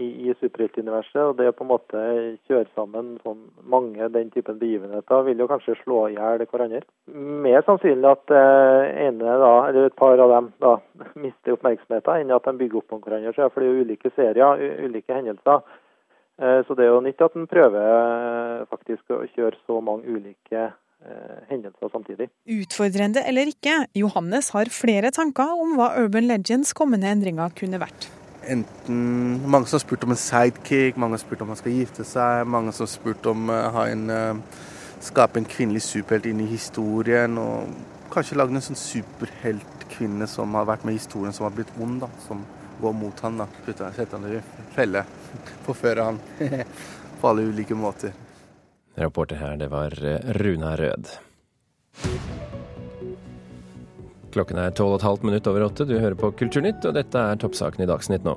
i, 0.00 0.06
i 0.30 0.34
superheltuniverset. 0.40 1.20
og 1.20 1.36
Det 1.36 1.52
på 1.56 1.66
en 1.66 1.70
måte 1.70 2.04
kjøre 2.48 2.64
sammen 2.74 3.18
sånn 3.24 3.42
mange 3.68 4.08
den 4.14 4.30
typen 4.32 4.56
begivenheter 4.62 5.26
vil 5.28 5.44
jo 5.44 5.48
kanskje 5.50 5.76
slå 5.82 6.06
i 6.08 6.16
hjel 6.16 6.46
hverandre. 6.46 6.80
Mer 7.44 7.60
sannsynlig 7.68 8.08
at 8.14 8.32
eh, 8.32 8.88
ene 9.04 9.36
da, 9.44 9.52
eller 9.68 9.90
et 9.90 9.98
par 10.00 10.16
av 10.24 10.32
dem 10.32 10.50
da, 10.64 10.74
mister 11.26 11.58
oppmerksomheten 11.58 12.24
enn 12.24 12.34
at 12.38 12.48
de 12.48 12.56
bygger 12.64 12.80
opp 12.80 12.96
om 12.96 13.04
hverandre. 13.04 13.36
For 13.36 13.60
det 13.60 13.68
er 13.68 13.72
jo 13.74 13.84
ulike 13.84 14.16
serier, 14.16 14.66
ulike 14.88 15.20
hendelser. 15.20 15.60
Eh, 16.40 16.62
så 16.64 16.78
det 16.80 16.86
er 16.86 16.94
jo 16.94 17.02
nytt 17.04 17.20
at 17.28 17.36
en 17.36 17.50
prøver 17.50 18.64
faktisk 18.72 19.12
å 19.12 19.26
kjøre 19.34 19.60
så 19.66 19.82
mange 19.84 20.08
ulike 20.08 20.64
eh, 20.64 20.78
hendelser 21.50 21.88
samtidig. 21.92 22.28
Utfordrende 22.60 23.22
eller 23.26 23.48
ikke, 23.50 23.86
Johannes 23.96 24.50
har 24.54 24.70
flere 24.74 25.10
tanker 25.14 25.54
om 25.56 25.76
hva 25.78 25.92
Urban 26.02 26.28
Legends 26.28 26.74
kommende 26.76 27.08
endringer 27.10 27.52
kunne 27.56 27.80
vært. 27.80 28.10
Enten 28.50 29.40
Mange 29.50 29.68
som 29.68 29.78
har 29.78 29.84
spurt 29.84 30.04
om 30.04 30.14
en 30.14 30.20
sidekick, 30.20 30.96
mange 30.96 31.16
har 31.16 31.22
spurt 31.24 31.42
om 31.44 31.52
han 31.52 31.60
skal 31.60 31.76
gifte 31.76 32.04
seg, 32.08 32.46
mange 32.48 32.72
som 32.72 32.86
har 32.86 32.92
spurt 32.92 33.26
om 33.30 33.50
å 33.52 33.58
uh, 33.84 34.62
skape 35.04 35.40
en 35.40 35.48
kvinnelig 35.48 35.84
superhelt 35.88 36.28
inn 36.30 36.40
i 36.44 36.48
historien. 36.50 37.36
Og 37.40 38.12
kanskje 38.12 38.38
lage 38.38 38.56
en 38.56 38.64
sånn 38.64 38.80
superheltkvinne 38.80 40.28
som 40.30 40.56
har 40.58 40.68
vært 40.68 40.86
med 40.88 40.96
i 40.96 41.00
historien, 41.00 41.36
som 41.36 41.48
har 41.48 41.54
blitt 41.56 41.72
ond. 41.80 42.00
da, 42.04 42.10
som 42.26 42.44
går 42.80 42.96
mot 42.96 43.20
han 43.20 43.42
da. 43.42 43.48
Sette 43.68 44.16
han 44.16 44.26
i 44.28 44.40
felle. 44.74 45.04
Forføre 45.66 46.08
han 46.08 46.20
på 47.20 47.30
alle 47.30 47.46
ulike 47.50 47.76
måter. 47.76 48.16
Rapporter 48.98 49.36
her, 49.36 49.56
det 49.56 49.70
var 49.70 49.94
eh, 50.04 50.32
Runa 50.40 50.76
Rød. 50.76 51.10
Klokken 54.34 54.60
er 54.62 54.74
tolv 54.74 54.94
og 54.94 55.00
et 55.00 55.06
halvt 55.06 55.26
minutt 55.26 55.48
over 55.50 55.66
åtte. 55.66 55.86
Du 55.86 55.96
hører 55.98 56.18
på 56.18 56.30
Kulturnytt, 56.38 56.84
og 56.86 56.94
dette 56.94 57.18
er 57.18 57.38
toppsaken 57.40 57.84
i 57.84 57.88
Dagsnytt 57.90 58.26
nå. 58.26 58.36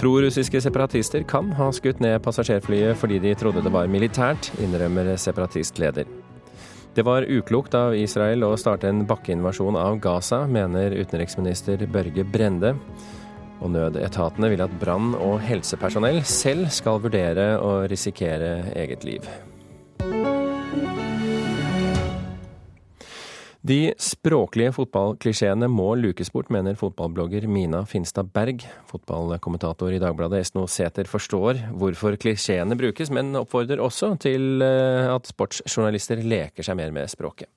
Prorussiske 0.00 0.58
separatister 0.62 1.22
kan 1.30 1.52
ha 1.54 1.68
skutt 1.74 2.00
ned 2.02 2.18
passasjerflyet 2.24 2.98
fordi 2.98 3.20
de 3.22 3.34
trodde 3.38 3.62
det 3.62 3.72
var 3.74 3.90
militært, 3.90 4.50
innrømmer 4.62 5.12
separatistleder. 5.20 6.08
Det 6.94 7.02
var 7.06 7.26
uklokt 7.26 7.74
av 7.74 7.94
Israel 7.98 8.44
å 8.46 8.52
starte 8.58 8.90
en 8.90 9.02
bakkeinvasjon 9.06 9.78
av 9.78 9.98
Gaza, 10.02 10.44
mener 10.46 10.94
utenriksminister 10.94 11.86
Børge 11.90 12.26
Brende. 12.26 12.74
Og 13.62 13.72
nødetatene 13.74 14.50
vil 14.52 14.62
at 14.62 14.78
brann- 14.78 15.16
og 15.18 15.40
helsepersonell 15.42 16.20
selv 16.26 16.70
skal 16.74 17.02
vurdere 17.02 17.54
å 17.58 17.80
risikere 17.90 18.70
eget 18.74 19.06
liv. 19.06 19.26
De 23.64 23.94
språklige 23.96 24.74
fotballklisjeene 24.76 25.70
må 25.72 25.94
lukes 25.96 26.28
bort, 26.34 26.50
mener 26.52 26.76
fotballblogger 26.76 27.46
Mina 27.48 27.78
Finstad 27.88 28.28
Berg. 28.28 28.60
Fotballkommentator 28.90 29.94
i 29.96 30.00
Dagbladet 30.02 30.42
Esno 30.42 30.66
Sæther 30.68 31.08
forstår 31.08 31.62
hvorfor 31.72 32.18
klisjeene 32.20 32.76
brukes, 32.76 33.08
men 33.08 33.30
oppfordrer 33.40 33.80
også 33.80 34.10
til 34.20 34.60
eh, 34.60 35.08
at 35.08 35.30
sportsjournalister 35.32 36.20
leker 36.20 36.66
seg 36.66 36.76
mer 36.76 36.92
med 36.92 37.08
språket. 37.08 37.48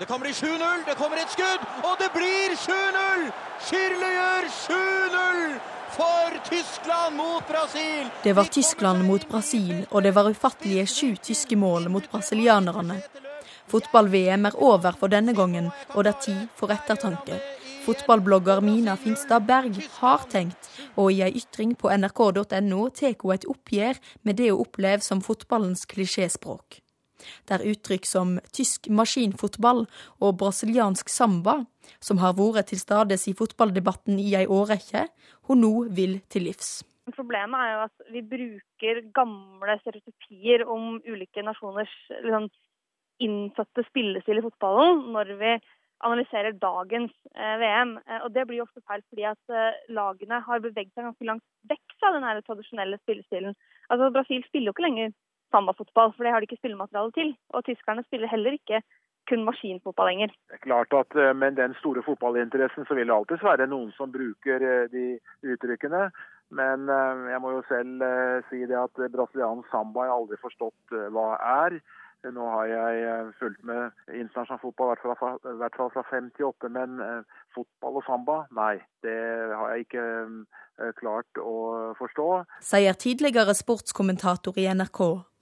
Det 0.00 0.08
kan 0.08 0.22
bli 0.22 0.32
7-0, 0.32 0.86
det 0.86 0.96
kommer 0.96 1.20
et 1.20 1.34
skudd, 1.34 1.66
og 1.84 2.00
det 2.00 2.08
blir 2.14 2.56
7-0! 2.62 3.26
Schirle 3.66 4.08
gjør 4.14 4.48
7-0! 4.62 5.42
For 5.92 6.38
Tyskland 6.48 7.20
mot 7.20 7.44
Brasil! 7.52 8.08
Det 8.24 8.32
var 8.32 8.48
Tyskland 8.48 9.04
mot 9.04 9.28
Brasil, 9.28 9.84
og 9.90 10.08
det 10.08 10.14
var 10.16 10.32
ufattelige 10.32 10.88
sju 10.88 11.12
tyske 11.20 11.60
mål 11.60 11.92
mot 11.92 12.08
brasilianerne. 12.08 13.02
Fotball-VM 13.70 14.46
er 14.50 14.58
over 14.58 14.96
for 14.98 15.12
denne 15.12 15.34
gangen, 15.36 15.70
og 15.94 16.04
det 16.04 16.14
er 16.14 16.22
tid 16.26 16.40
for 16.58 16.74
ettertanke. 16.74 17.38
Fotballblogger 17.82 18.60
Mina 18.62 18.94
Finstad 18.94 19.46
Berg 19.46 19.78
har 19.98 20.22
tenkt, 20.30 20.68
og 20.94 21.10
i 21.10 21.22
ei 21.26 21.32
ytring 21.40 21.74
på 21.78 21.90
nrk.no 21.90 22.84
tar 22.94 23.16
hun 23.22 23.34
et 23.34 23.48
oppgjør 23.50 23.98
med 24.22 24.38
det 24.38 24.52
hun 24.52 24.62
opplever 24.62 25.02
som 25.02 25.22
fotballens 25.24 25.82
klisjéspråk. 25.90 26.78
Der 27.50 27.64
uttrykk 27.66 28.06
som 28.06 28.38
tysk 28.54 28.88
maskinfotball 28.90 29.84
og 30.20 30.38
brasiliansk 30.38 31.10
samba, 31.10 31.64
som 32.00 32.22
har 32.22 32.34
vært 32.38 32.70
til 32.70 32.78
stades 32.78 33.26
i 33.30 33.34
fotballdebatten 33.38 34.18
i 34.18 34.32
ei 34.38 34.46
årrekke, 34.46 35.08
hun 35.50 35.62
nå 35.62 35.72
vil 35.90 36.20
til 36.30 36.46
livs. 36.50 36.82
Problemet 37.10 37.58
er 37.58 37.72
jo 37.72 37.80
at 37.88 38.10
vi 38.14 38.22
bruker 38.22 39.00
gamle 39.14 39.74
stereotypier 39.80 40.62
om 40.70 41.00
ulike 41.02 41.42
nasjoners 41.42 41.90
liksom, 42.22 42.46
innsatte 43.20 43.84
spillestil 43.88 44.40
i 44.40 44.44
fotballen 44.44 45.06
når 45.12 45.36
vi 45.40 45.54
analyserer 46.06 46.52
dagens 46.52 47.12
eh, 47.34 47.56
VM. 47.62 47.98
Eh, 48.06 48.22
og 48.24 48.32
Det 48.34 48.46
blir 48.48 48.62
ofte 48.64 48.82
feil 48.88 49.02
fordi 49.10 49.26
at 49.30 49.54
eh, 49.54 49.82
lagene 49.94 50.40
har 50.46 50.64
beveget 50.64 50.92
seg 50.94 51.06
ganske 51.06 51.28
langt 51.28 51.44
vekk 51.70 51.98
fra 52.00 52.12
den 52.14 52.26
tradisjonelle 52.46 52.98
spillestilen. 53.02 53.54
Altså 53.90 54.10
Brasil 54.14 54.42
spiller 54.48 54.70
jo 54.70 54.76
ikke 54.76 54.88
lenger 54.88 55.14
sambafotball, 55.52 56.12
for 56.16 56.24
det 56.24 56.34
har 56.34 56.42
de 56.42 56.48
ikke 56.48 56.60
spillemateriale 56.62 57.14
til. 57.16 57.32
Og 57.54 57.64
tyskerne 57.68 58.04
spiller 58.06 58.30
heller 58.30 58.58
ikke 58.58 58.82
kun 59.30 59.44
maskinfotball 59.46 60.08
lenger. 60.10 60.32
Det 60.50 60.58
er 60.58 60.66
klart 60.66 60.94
at 60.98 61.14
Med 61.36 61.54
den 61.60 61.74
store 61.78 62.02
fotballinteressen 62.02 62.88
så 62.88 62.94
vil 62.98 63.06
det 63.06 63.14
alltid 63.14 63.44
være 63.44 63.68
noen 63.70 63.92
som 63.94 64.10
bruker 64.10 64.88
de 64.90 65.04
uttrykkene. 65.46 66.08
Men 66.52 66.88
jeg 67.30 67.38
må 67.40 67.52
jo 67.52 67.60
selv 67.68 68.02
si 68.48 68.64
det 68.68 68.76
at 68.76 68.98
brasiliansk 69.12 69.70
samba 69.70 70.08
har 70.08 70.16
aldri 70.16 70.40
forstått 70.42 70.96
hva 71.14 71.28
er. 71.38 71.78
Nå 72.30 72.44
har 72.54 72.68
jeg 72.70 73.02
eh, 73.02 73.30
fulgt 73.38 73.64
med 73.66 73.90
internasjonal 74.06 74.60
fotball, 74.62 74.92
i 74.94 75.54
hvert 75.58 75.76
fall 75.76 75.90
fra 75.90 76.04
fem 76.06 76.28
til 76.36 76.52
åtte. 76.52 76.70
Men 76.70 77.00
eh, 77.02 77.38
fotball 77.54 77.98
og 77.98 78.04
samba, 78.06 78.36
nei. 78.54 78.76
Det 79.02 79.16
har 79.50 79.72
jeg 79.72 79.86
ikke 79.88 80.04
eh, 80.06 80.92
klart 81.00 81.42
å 81.42 81.54
forstå. 81.98 82.28
Sier 82.62 82.98
tidligere 82.98 83.56
sportskommentator 83.58 84.60
i 84.62 84.68
NRK, 84.70 85.00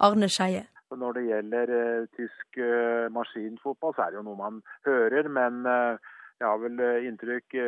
Arne 0.09 0.31
Skeie. 0.33 0.65
Når 0.91 1.13
det 1.15 1.27
gjelder 1.29 1.71
tysk 2.17 2.57
maskinfotball, 3.15 3.93
så 3.95 4.03
er 4.03 4.11
det 4.11 4.19
jo 4.19 4.25
noe 4.27 4.41
man 4.41 4.57
hører. 4.89 5.29
Men 5.31 5.61
jeg 6.41 6.49
har 6.49 6.63
vel 6.63 6.81
inntrykk 7.07 7.59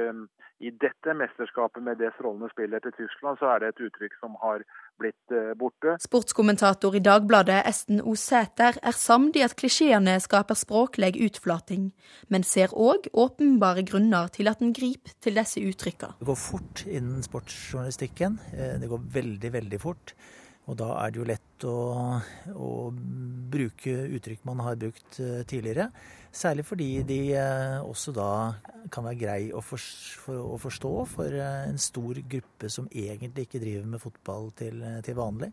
i 0.62 0.70
dette 0.78 1.14
mesterskapet 1.18 1.82
med 1.82 1.98
det 1.98 2.12
strålende 2.16 2.50
spillet 2.52 2.84
til 2.84 2.94
Tyskland, 2.94 3.38
så 3.40 3.50
er 3.50 3.62
det 3.62 3.72
et 3.72 3.80
uttrykk 3.88 4.14
som 4.20 4.36
har 4.42 4.62
blitt 5.02 5.34
eh, 5.34 5.52
borte. 5.58 5.96
Sportskommentator 6.02 6.94
i 6.94 7.02
Dagbladet 7.02 7.62
Esten 7.66 8.02
O. 8.02 8.14
Sæter 8.18 8.78
er 8.78 8.94
samd 8.96 9.38
i 9.38 9.42
at 9.46 9.56
klisjeene 9.58 10.14
skaper 10.22 10.58
språklig 10.58 11.16
utflating, 11.26 11.90
men 12.30 12.46
ser 12.46 12.74
òg 12.78 13.10
åpenbare 13.10 13.82
grunner 13.88 14.30
til 14.34 14.50
at 14.52 14.62
en 14.62 14.74
griper 14.76 15.16
til 15.24 15.40
disse 15.40 15.62
uttrykkene. 15.62 16.20
Det 16.20 16.30
går 16.30 16.38
fort 16.38 16.84
innen 16.86 17.26
sportsjournalistikken. 17.26 18.38
Eh, 18.54 18.78
det 18.82 18.92
går 18.92 19.02
veldig, 19.18 19.52
veldig 19.58 19.82
fort. 19.82 20.14
Og 20.70 20.78
da 20.78 20.92
er 21.02 21.10
det 21.10 21.18
jo 21.18 21.26
lett 21.26 21.64
å, 21.66 21.76
å 22.54 22.68
bruke 23.52 23.94
uttrykk 24.14 24.44
man 24.46 24.62
har 24.62 24.78
brukt 24.78 25.18
eh, 25.18 25.42
tidligere. 25.48 25.88
Særlig 26.32 26.64
fordi 26.68 26.88
de 27.06 27.18
eh, 27.34 27.78
også 27.82 28.14
da 28.14 28.28
kan 28.92 29.08
være 29.08 29.18
grei 29.18 29.40
å, 29.50 29.62
for, 29.64 29.82
for, 30.22 30.38
å, 30.38 30.60
forstå 30.62 30.92
for 31.10 31.34
eh, 31.34 31.66
en 31.66 31.82
stor 31.82 32.22
gruppe 32.22 32.70
som 32.70 32.86
egentlig 32.88 33.48
ikke 33.48 33.62
driver 33.64 33.90
med 33.94 34.04
fotball 34.04 34.52
til, 34.58 34.86
til 35.04 35.18
vanlig. 35.18 35.50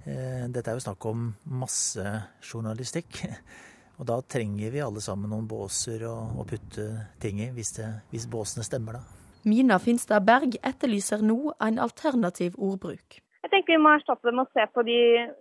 Dette 0.00 0.64
er 0.64 0.78
jo 0.78 0.80
snakk 0.80 1.04
om 1.10 1.26
massejournalistikk. 1.60 3.20
Og 4.00 4.06
da 4.08 4.16
trenger 4.24 4.72
vi 4.72 4.80
alle 4.80 5.02
sammen 5.04 5.28
noen 5.28 5.44
båser 5.44 6.06
å, 6.08 6.14
å 6.40 6.46
putte 6.48 6.86
ting 7.20 7.42
i, 7.44 7.50
hvis, 7.52 7.74
det, 7.76 7.90
hvis 8.08 8.24
båsene 8.32 8.64
stemmer, 8.64 8.96
da. 8.96 9.18
Mina 9.44 9.76
Finstad 9.80 10.24
Berg 10.24 10.56
etterlyser 10.64 11.20
nå 11.24 11.52
en 11.60 11.80
alternativ 11.84 12.56
ordbruk. 12.56 13.20
Jeg 13.50 13.64
tenker 13.64 13.74
Vi 13.74 13.82
må 13.82 13.90
erstatte 13.96 14.28
det 14.28 14.36
med 14.38 14.46
å 14.46 14.54
se 14.54 14.64
på 14.70 14.82
de, 14.86 15.00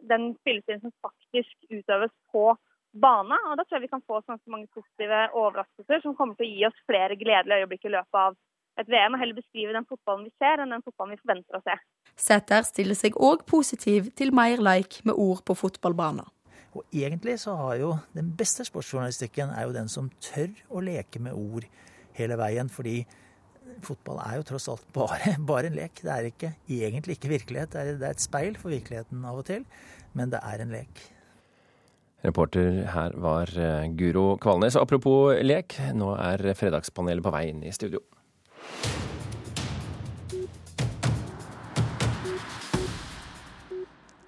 den 0.10 0.32
spillestilen 0.40 0.80
som 0.82 0.94
faktisk 1.06 1.68
utøves 1.70 2.10
på 2.34 2.56
bane. 2.98 3.38
og 3.46 3.60
Da 3.60 3.66
tror 3.66 3.78
jeg 3.78 3.86
vi 3.86 3.92
kan 3.92 4.02
få 4.02 4.24
ganske 4.26 4.50
mange 4.50 4.66
positive 4.74 5.28
overraskelser 5.38 6.02
som 6.02 6.16
kommer 6.18 6.34
til 6.40 6.48
å 6.48 6.50
gi 6.50 6.66
oss 6.66 6.80
flere 6.90 7.18
gledelige 7.20 7.62
øyeblikk 7.62 7.86
i 7.86 7.94
løpet 7.94 8.22
av 8.24 8.34
et 8.82 8.90
VM, 8.90 9.14
og 9.14 9.22
heller 9.22 9.38
beskrive 9.38 9.76
den 9.76 9.86
fotballen 9.86 10.26
vi 10.26 10.34
ser, 10.42 10.64
enn 10.64 10.74
den 10.74 10.82
fotballen 10.82 11.14
vi 11.14 11.22
forventer 11.22 11.60
å 11.60 11.62
se. 11.68 11.78
Sæter 12.18 12.66
stiller 12.66 12.98
seg 12.98 13.22
òg 13.30 13.46
positiv 13.46 14.10
til 14.18 14.34
mer 14.34 14.58
leik 14.58 15.02
med 15.06 15.14
ord 15.14 15.46
på 15.46 15.58
fotballbaner. 15.60 16.34
Og 16.74 16.86
egentlig 16.90 17.38
så 17.44 17.54
har 17.62 17.78
jo 17.78 17.94
den 18.18 18.34
beste 18.40 18.66
sportsjournalistikken 18.66 19.54
er 19.54 19.68
jo 19.68 19.76
den 19.76 19.90
som 19.92 20.10
tør 20.24 20.50
å 20.74 20.82
leke 20.82 21.22
med 21.22 21.38
ord 21.38 21.70
hele 22.18 22.42
veien. 22.42 22.70
fordi 22.74 23.04
fotball 23.86 24.20
er 24.24 24.40
jo 24.40 24.48
tross 24.52 24.68
alt 24.72 24.86
bare, 24.96 25.36
bare, 25.52 25.70
en 25.70 25.78
lek. 25.80 26.02
Det 26.04 26.12
er 26.16 26.32
ikke, 26.32 26.52
egentlig 26.70 27.18
ikke 27.18 27.34
virkelighet. 27.36 27.72
Det 27.74 27.82
er, 27.82 28.02
det 28.02 28.10
er 28.10 28.18
et 28.18 28.26
speil 28.26 28.60
for 28.60 28.74
virkeligheten 28.74 29.24
av 29.26 29.42
og 29.42 29.48
til, 29.50 29.66
men 30.18 30.34
det 30.34 30.44
er 30.44 30.64
en 30.64 30.76
lek. 30.76 31.04
Reporter 32.26 32.82
her 32.92 33.14
var 33.24 33.52
eh, 33.56 33.88
Guro 33.96 34.34
Kvalnes. 34.44 34.76
Apropos 34.76 35.38
lek, 35.40 35.78
nå 35.96 36.12
er 36.20 36.52
Fredagspanelet 36.60 37.24
på 37.24 37.32
vei 37.36 37.46
inn 37.54 37.64
i 37.64 37.76
studio. 37.76 38.04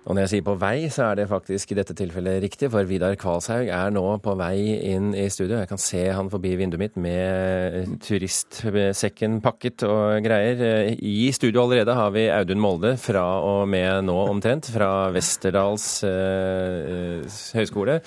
Og 0.01 0.15
når 0.15 0.23
jeg 0.23 0.29
sier 0.31 0.45
på 0.45 0.55
vei, 0.57 0.87
så 0.89 1.11
er 1.11 1.19
det 1.19 1.27
faktisk 1.29 1.71
i 1.71 1.75
dette 1.77 1.93
tilfellet 1.93 2.39
riktig, 2.41 2.71
for 2.73 2.87
Vidar 2.89 3.13
Kvalshaug 3.21 3.67
er 3.69 3.91
nå 3.93 4.01
på 4.25 4.33
vei 4.39 4.55
inn 4.89 5.11
i 5.13 5.27
studio. 5.29 5.59
Jeg 5.59 5.69
kan 5.69 5.81
se 5.81 6.01
han 6.09 6.31
forbi 6.31 6.55
vinduet 6.57 6.81
mitt 6.81 6.95
med 6.97 7.99
turistsekken 8.01 9.37
pakket 9.45 9.85
og 9.85 10.25
greier. 10.25 10.63
I 10.97 11.27
studio 11.37 11.61
allerede 11.61 11.93
har 11.93 12.09
vi 12.15 12.23
Audun 12.33 12.63
Molde 12.63 12.95
fra 13.01 13.25
og 13.45 13.69
med 13.69 14.07
nå 14.07 14.15
omtrent, 14.23 14.71
fra 14.73 15.11
Westerdals 15.13 15.85
eh, 16.07 17.21
høgskole. 17.59 17.99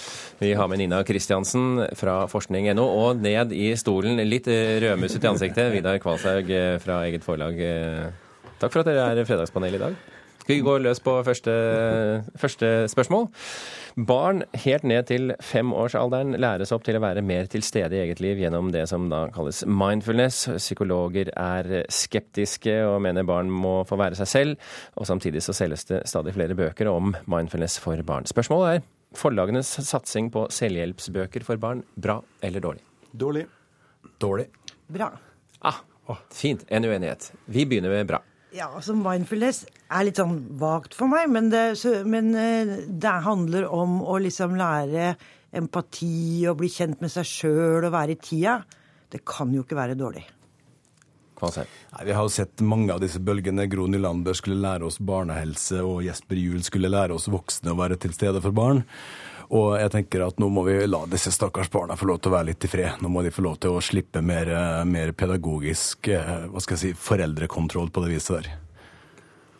Vi 0.42 0.50
har 0.58 0.70
med 0.70 0.82
Nina 0.82 0.98
Kristiansen 1.06 1.78
fra 1.94 2.24
forskning.no, 2.32 2.88
og 2.88 3.22
ned 3.22 3.54
i 3.54 3.70
stolen, 3.78 4.18
litt 4.26 4.50
rødmusset 4.50 5.22
i 5.22 5.30
ansiktet, 5.30 5.70
Vidar 5.76 6.02
Kvalshaug 6.02 6.50
eh, 6.50 6.74
fra 6.82 7.04
eget 7.06 7.22
forlag. 7.22 7.62
Eh, 7.62 8.50
takk 8.58 8.74
for 8.74 8.82
at 8.82 8.90
dere 8.90 9.06
er 9.14 9.30
fredagspanel 9.30 9.78
i 9.78 9.82
dag. 9.86 10.13
Skal 10.44 10.58
vi 10.58 10.60
gå 10.60 10.72
løs 10.76 10.98
på 11.00 11.12
første, 11.24 11.52
første, 12.36 12.68
spørsmål? 12.92 13.30
Barn 13.96 14.42
helt 14.60 14.82
ned 14.84 15.06
til 15.08 15.30
femårsalderen 15.40 16.36
læres 16.36 16.68
opp 16.76 16.82
til 16.84 16.98
å 16.98 17.00
være 17.00 17.22
mer 17.24 17.48
til 17.48 17.64
stede 17.64 17.96
i 17.96 18.02
eget 18.02 18.20
liv 18.20 18.42
gjennom 18.42 18.68
det 18.74 18.82
som 18.90 19.06
da 19.08 19.22
kalles 19.32 19.62
mindfulness. 19.64 20.42
Psykologer 20.58 21.30
er 21.32 21.86
skeptiske 21.88 22.74
og 22.84 22.98
mener 23.06 23.24
barn 23.24 23.48
må 23.48 23.72
få 23.88 23.96
være 23.96 24.18
seg 24.20 24.28
selv. 24.34 24.68
Og 25.00 25.08
samtidig 25.08 25.40
så 25.46 25.56
selges 25.56 25.88
det 25.88 26.02
stadig 26.12 26.36
flere 26.36 26.58
bøker 26.58 26.92
om 26.92 27.14
mindfulness 27.24 27.78
for 27.80 28.04
barn. 28.04 28.28
Spørsmålet 28.28 28.74
er 28.82 28.84
forlagenes 29.16 29.72
satsing 29.88 30.28
på 30.34 30.44
selvhjelpsbøker 30.52 31.48
for 31.48 31.64
barn 31.64 31.80
bra 31.96 32.18
eller 32.44 32.68
dårlig? 32.68 32.84
Dårlig. 33.16 33.48
Dårlig. 34.20 34.50
Bra. 34.92 35.08
Ah, 35.64 35.80
fint. 36.28 36.68
En 36.68 36.84
uenighet. 36.84 37.32
Vi 37.48 37.64
begynner 37.64 37.96
med 37.96 38.12
bra. 38.12 38.20
Ja, 38.54 38.68
altså 38.70 38.94
Mindfulness 38.94 39.64
er 39.90 40.04
litt 40.06 40.20
sånn 40.20 40.36
vagt 40.60 40.94
for 40.94 41.10
meg, 41.10 41.26
men, 41.34 41.48
det, 41.50 41.74
så, 41.80 41.96
men 42.06 42.30
eh, 42.38 42.84
det, 42.86 43.14
handler 43.24 43.66
om 43.66 43.98
å 44.06 44.20
liksom 44.22 44.54
lære 44.58 45.14
empati 45.58 46.46
og 46.50 46.60
bli 46.60 46.70
kjent 46.70 47.02
med 47.02 47.10
seg 47.10 47.26
sjøl 47.26 47.88
og 47.88 47.90
være 47.94 48.14
i 48.14 48.20
tida. 48.22 48.60
Det 49.10 49.24
kan 49.26 49.50
jo 49.54 49.64
ikke 49.66 49.78
være 49.78 49.98
dårlig. 49.98 50.22
Nei, 51.44 52.04
vi 52.06 52.14
har 52.14 52.22
jo 52.24 52.30
sett 52.32 52.62
mange 52.64 52.94
av 52.94 53.02
disse 53.02 53.18
bølgene. 53.20 53.66
Gro 53.68 53.88
Nylander 53.90 54.38
skulle 54.38 54.62
lære 54.62 54.86
oss 54.86 55.00
barnehelse, 55.02 55.82
og 55.82 56.04
Jesper 56.06 56.38
Juel 56.38 56.62
skulle 56.64 56.92
lære 56.92 57.18
oss 57.18 57.26
voksne 57.32 57.74
å 57.74 57.80
være 57.82 57.98
til 58.00 58.14
stede 58.14 58.40
for 58.44 58.54
barn. 58.54 58.84
Og 59.52 59.74
jeg 59.76 59.92
tenker 59.92 60.24
at 60.26 60.40
nå 60.40 60.48
må 60.52 60.64
vi 60.66 60.78
la 60.88 61.04
disse 61.10 61.32
stakkars 61.34 61.70
barna 61.72 61.98
få 61.98 62.08
lov 62.08 62.22
til 62.22 62.32
å 62.32 62.36
være 62.38 62.50
litt 62.52 62.64
i 62.64 62.70
fred. 62.70 63.02
Nå 63.04 63.10
må 63.12 63.24
de 63.24 63.32
få 63.34 63.44
lov 63.44 63.58
til 63.62 63.76
å 63.76 63.82
slippe 63.84 64.22
mer, 64.24 64.50
mer 64.88 65.12
pedagogisk 65.12 66.08
eh, 66.08 66.46
hva 66.48 66.62
skal 66.64 66.78
jeg 66.78 66.82
si, 66.82 67.00
foreldrekontroll 67.08 67.92
på 67.92 68.04
det 68.04 68.14
viset 68.14 68.38
der. 68.38 68.52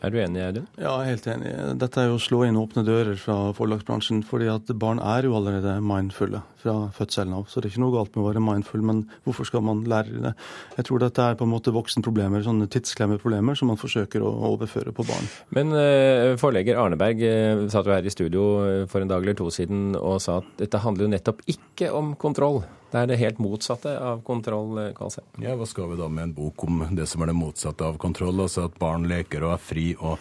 Er 0.05 0.11
du 0.13 0.19
enig, 0.21 0.41
Audun? 0.45 0.65
Ja, 0.77 0.91
jeg 0.99 1.05
er 1.05 1.11
helt 1.13 1.29
enig. 1.33 1.53
Dette 1.81 2.01
er 2.01 2.09
jo 2.11 2.17
å 2.19 2.21
slå 2.21 2.43
inn 2.45 2.59
åpne 2.59 2.83
dører 2.85 3.15
fra 3.17 3.37
forlagsbransjen. 3.57 4.21
fordi 4.27 4.49
at 4.51 4.69
barn 4.77 4.99
er 5.01 5.25
jo 5.25 5.37
allerede 5.37 5.79
mindfulle 5.81 6.43
fra 6.65 6.75
fødselen 6.95 7.35
av. 7.37 7.47
Så 7.49 7.61
det 7.61 7.69
er 7.69 7.75
ikke 7.75 7.83
noe 7.85 7.95
galt 7.95 8.15
med 8.15 8.23
å 8.23 8.27
være 8.29 8.43
mindfull, 8.43 8.83
men 8.85 9.03
hvorfor 9.25 9.47
skal 9.47 9.63
man 9.65 9.83
lære 9.89 10.23
det? 10.27 10.33
Jeg 10.79 10.89
tror 10.89 11.03
dette 11.03 11.25
er 11.25 11.37
på 11.39 11.47
en 11.47 11.53
måte 11.53 11.73
voksenproblemer, 11.75 12.43
sånne 12.45 12.69
tidsklemmeproblemer 12.73 13.57
som 13.57 13.71
man 13.71 13.81
forsøker 13.81 14.25
å 14.25 14.33
overføre 14.51 14.93
på 14.95 15.05
barn. 15.07 15.29
Men 15.55 15.73
uh, 15.75 16.33
forlegger 16.41 16.81
Arneberg 16.81 17.21
uh, 17.21 17.65
satt 17.71 17.87
jo 17.87 17.95
her 17.95 18.05
i 18.05 18.13
studio 18.13 18.47
for 18.91 19.03
en 19.03 19.11
dag 19.11 19.23
eller 19.23 19.37
to 19.37 19.51
siden 19.53 19.93
og 19.99 20.19
sa 20.23 20.39
at 20.41 20.49
dette 20.59 20.81
handler 20.81 21.07
jo 21.07 21.13
nettopp 21.13 21.45
ikke 21.51 21.91
om 21.95 22.15
kontroll. 22.19 22.63
Det 22.91 23.01
er 23.01 23.09
det 23.09 23.17
helt 23.19 23.39
motsatte 23.43 23.91
av 23.99 24.21
kontroll, 24.23 24.77
Kvalsheim. 24.95 25.25
Ja, 25.43 25.55
hva 25.59 25.65
skal 25.67 25.89
vi 25.91 25.97
da 25.99 26.07
med 26.07 26.29
en 26.29 26.35
bok 26.37 26.63
om 26.63 26.85
det 26.95 27.09
som 27.11 27.25
er 27.25 27.31
det 27.31 27.35
motsatte 27.35 27.83
av 27.83 27.97
kontroll? 27.99 28.37
Altså 28.45 28.69
at 28.69 28.77
barn 28.79 29.07
leker 29.09 29.43
og 29.43 29.57
er 29.57 29.65
fri 29.65 29.87
og 29.97 30.15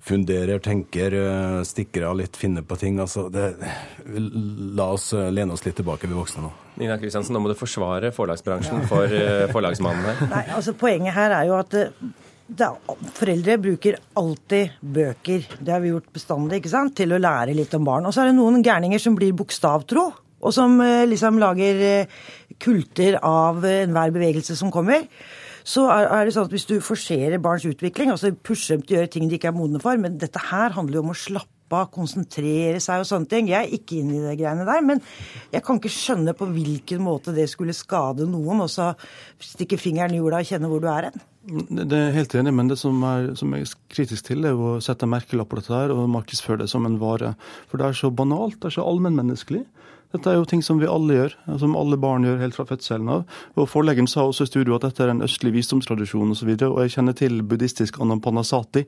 funderer, 0.00 0.58
tenker, 0.58 1.14
eh, 1.14 1.62
stikker 1.68 2.06
av 2.08 2.16
litt, 2.20 2.36
finner 2.36 2.62
på 2.62 2.76
ting. 2.80 2.98
Altså, 3.00 3.28
det, 3.32 3.52
la 4.76 4.88
oss 4.94 5.12
eh, 5.12 5.30
lene 5.32 5.54
oss 5.56 5.64
litt 5.66 5.76
tilbake, 5.80 6.08
vi 6.08 6.16
voksne 6.16 6.46
nå. 6.46 6.52
Nina 6.80 6.96
Kristiansen, 6.98 7.36
nå 7.36 7.42
må 7.44 7.52
du 7.52 7.58
forsvare 7.58 8.12
forlagsbransjen 8.16 8.86
for 8.88 9.12
uh, 9.20 9.44
forlagsmannen 9.52 10.06
her. 10.08 10.24
Nei, 10.30 10.44
altså 10.56 10.74
Poenget 10.80 11.16
her 11.16 11.34
er 11.36 11.50
jo 11.50 11.58
at 11.58 11.76
da, 12.50 12.70
foreldre 13.14 13.58
bruker 13.62 13.98
alltid 14.18 14.80
bøker, 14.80 15.44
det 15.60 15.74
har 15.74 15.82
vi 15.84 15.92
gjort 15.92 16.08
bestandig, 16.14 16.62
ikke 16.62 16.72
sant, 16.72 16.96
til 16.98 17.12
å 17.14 17.20
lære 17.20 17.54
litt 17.58 17.76
om 17.76 17.86
barn. 17.86 18.08
Og 18.08 18.16
så 18.16 18.24
er 18.24 18.30
det 18.30 18.38
noen 18.40 18.64
gærninger 18.64 19.02
som 19.02 19.18
blir 19.18 19.36
bokstavtro 19.36 20.08
og 20.40 20.54
som 20.56 20.78
eh, 20.80 21.04
liksom 21.08 21.40
lager 21.40 21.84
eh, 21.84 22.20
kulter 22.60 23.18
av 23.26 23.64
eh, 23.66 23.84
enhver 23.84 24.12
bevegelse 24.14 24.56
som 24.56 24.72
kommer. 24.72 25.04
Så 25.66 25.86
er 25.92 26.26
det 26.26 26.34
sånn 26.34 26.48
at 26.48 26.54
hvis 26.54 26.68
du 26.68 26.76
forserer 26.84 27.42
barns 27.42 27.66
utvikling, 27.68 28.12
altså 28.12 28.32
pusher 28.34 28.76
dem 28.78 28.84
til 28.84 28.96
å 28.96 29.00
gjøre 29.00 29.12
ting 29.14 29.30
de 29.30 29.38
ikke 29.38 29.50
er 29.52 29.56
modne 29.56 29.80
for 29.82 29.98
Men 30.00 30.18
dette 30.20 30.42
her 30.50 30.76
handler 30.76 31.00
jo 31.00 31.06
om 31.06 31.14
å 31.14 31.18
slappe 31.18 31.48
av, 31.70 31.90
konsentrere 31.94 32.80
seg 32.82 33.02
og 33.02 33.06
sånne 33.06 33.30
ting. 33.30 33.50
Jeg 33.50 33.68
er 33.68 33.74
ikke 33.76 34.00
inne 34.00 34.16
i 34.18 34.22
de 34.24 34.36
greiene 34.40 34.66
der, 34.66 34.80
men 34.82 35.02
jeg 35.52 35.62
kan 35.66 35.78
ikke 35.78 35.92
skjønne 35.94 36.34
på 36.34 36.48
hvilken 36.50 37.04
måte 37.04 37.34
det 37.36 37.46
skulle 37.52 37.76
skade 37.76 38.26
noen, 38.26 38.64
og 38.64 38.70
så 38.72 38.88
stikke 39.38 39.78
fingeren 39.78 40.16
i 40.16 40.18
jorda 40.18 40.42
og 40.42 40.50
kjenne 40.50 40.70
hvor 40.70 40.82
du 40.82 40.88
er 40.90 41.10
hen. 41.10 41.22
Det 41.70 41.96
er 41.96 42.16
helt 42.16 42.34
enig, 42.36 42.52
men 42.56 42.68
det 42.68 42.76
som, 42.80 42.98
er, 43.06 43.30
som 43.38 43.54
jeg 43.54 43.64
er 43.64 43.76
kritisk 43.94 44.26
til, 44.28 44.44
er 44.50 44.58
å 44.58 44.74
sette 44.84 45.08
merkelapp 45.08 45.52
på 45.52 45.60
dette 45.60 45.72
her 45.72 45.94
og 45.94 46.10
markedsføre 46.12 46.64
det 46.64 46.68
som 46.72 46.84
en 46.88 46.98
vare. 47.00 47.32
For 47.70 47.80
det 47.80 47.86
er 47.86 48.00
så 48.02 48.10
banalt, 48.12 48.58
det 48.60 48.72
er 48.72 48.80
så 48.80 48.88
allmennmenneskelig. 48.90 49.64
Dette 50.10 50.32
er 50.32 50.40
jo 50.40 50.46
ting 50.48 50.62
som 50.64 50.80
vi 50.80 50.88
alle 50.90 51.14
gjør, 51.14 51.34
som 51.62 51.76
alle 51.78 51.94
barn 52.00 52.24
gjør 52.26 52.40
helt 52.42 52.56
fra 52.56 52.64
fødselen 52.66 53.10
av. 53.14 53.36
Og 53.54 53.68
Forleggeren 53.70 54.08
sa 54.10 54.24
også 54.26 54.46
i 54.46 54.50
studio 54.50 54.74
at 54.74 54.82
dette 54.82 55.04
er 55.04 55.12
en 55.12 55.22
østlig 55.22 55.52
visdomstradisjon 55.54 56.32
osv. 56.34 56.48
Og, 56.50 56.58
så 56.58 56.70
og 56.70 56.80
jeg 56.82 56.94
kjenner 56.96 57.14
til 57.14 57.36
buddhistisk 57.46 58.00
anapanasati. 58.02 58.82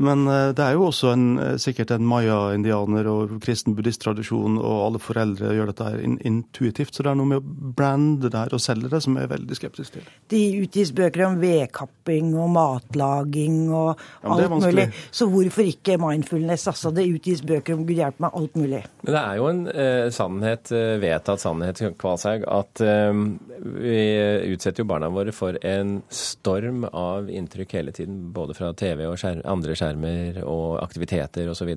Men 0.00 0.24
eh, 0.32 0.52
det 0.56 0.64
er 0.64 0.78
jo 0.78 0.86
også 0.88 1.12
en, 1.12 1.26
eh, 1.42 1.58
sikkert 1.60 1.92
en 1.92 2.06
maya-indianer 2.08 3.10
og 3.12 3.34
kristen 3.44 3.76
buddhisttradisjon, 3.76 4.56
og 4.62 4.78
alle 4.86 5.02
foreldre 5.02 5.52
gjør 5.58 5.74
dette 5.74 5.90
her 5.90 6.00
intuitivt. 6.08 6.94
Så 6.96 7.04
det 7.04 7.12
er 7.12 7.20
noe 7.20 7.32
med 7.34 7.42
å 7.42 7.74
brande 7.76 8.32
det 8.32 8.40
her 8.40 8.56
og 8.56 8.64
selge 8.64 8.88
det 8.92 9.02
som 9.04 9.20
jeg 9.20 9.28
er 9.28 9.34
veldig 9.34 9.60
skeptisk 9.60 9.98
til. 9.98 10.08
De 10.32 10.42
utgis 10.62 10.94
bøker 10.96 11.26
om 11.28 11.36
vedkapping 11.42 12.32
og 12.32 12.48
matlaging 12.56 13.60
og 13.68 13.92
ja, 13.92 14.38
alt 14.38 14.56
mulig. 14.56 14.88
Så 15.12 15.28
hvorfor 15.28 15.68
ikke 15.68 16.00
mindfulness? 16.00 16.64
Altså, 16.72 16.96
det 16.96 17.10
utgis 17.12 17.44
bøker 17.44 17.76
om 17.76 17.84
Gud 17.84 18.00
hjelpe 18.00 18.24
meg, 18.24 18.40
alt 18.40 18.56
mulig. 18.56 18.82
Men 19.04 19.18
det 19.18 19.22
er 19.22 19.40
jo 19.42 19.52
en 19.52 19.62
eh, 19.68 20.08
sannhet 20.14 20.61
sannhet, 20.62 20.72
eh, 20.72 21.00
vedtatt 21.00 21.40
sannhet, 21.40 21.98
Kvalshaug, 21.98 22.44
at 22.46 22.80
um, 22.80 23.38
vi 23.60 24.52
utsetter 24.52 24.82
jo 24.82 24.86
barna 24.86 25.08
våre 25.08 25.32
for 25.32 25.56
en 25.64 26.02
storm 26.10 26.84
av 26.92 27.30
inntrykk 27.30 27.72
hele 27.72 27.92
tiden. 27.92 28.32
Både 28.32 28.54
fra 28.54 28.72
TV 28.72 29.06
og 29.06 29.18
skjer 29.18 29.42
andre 29.44 29.74
skjermer 29.74 30.44
og 30.44 30.82
aktiviteter 30.82 31.48
osv. 31.48 31.76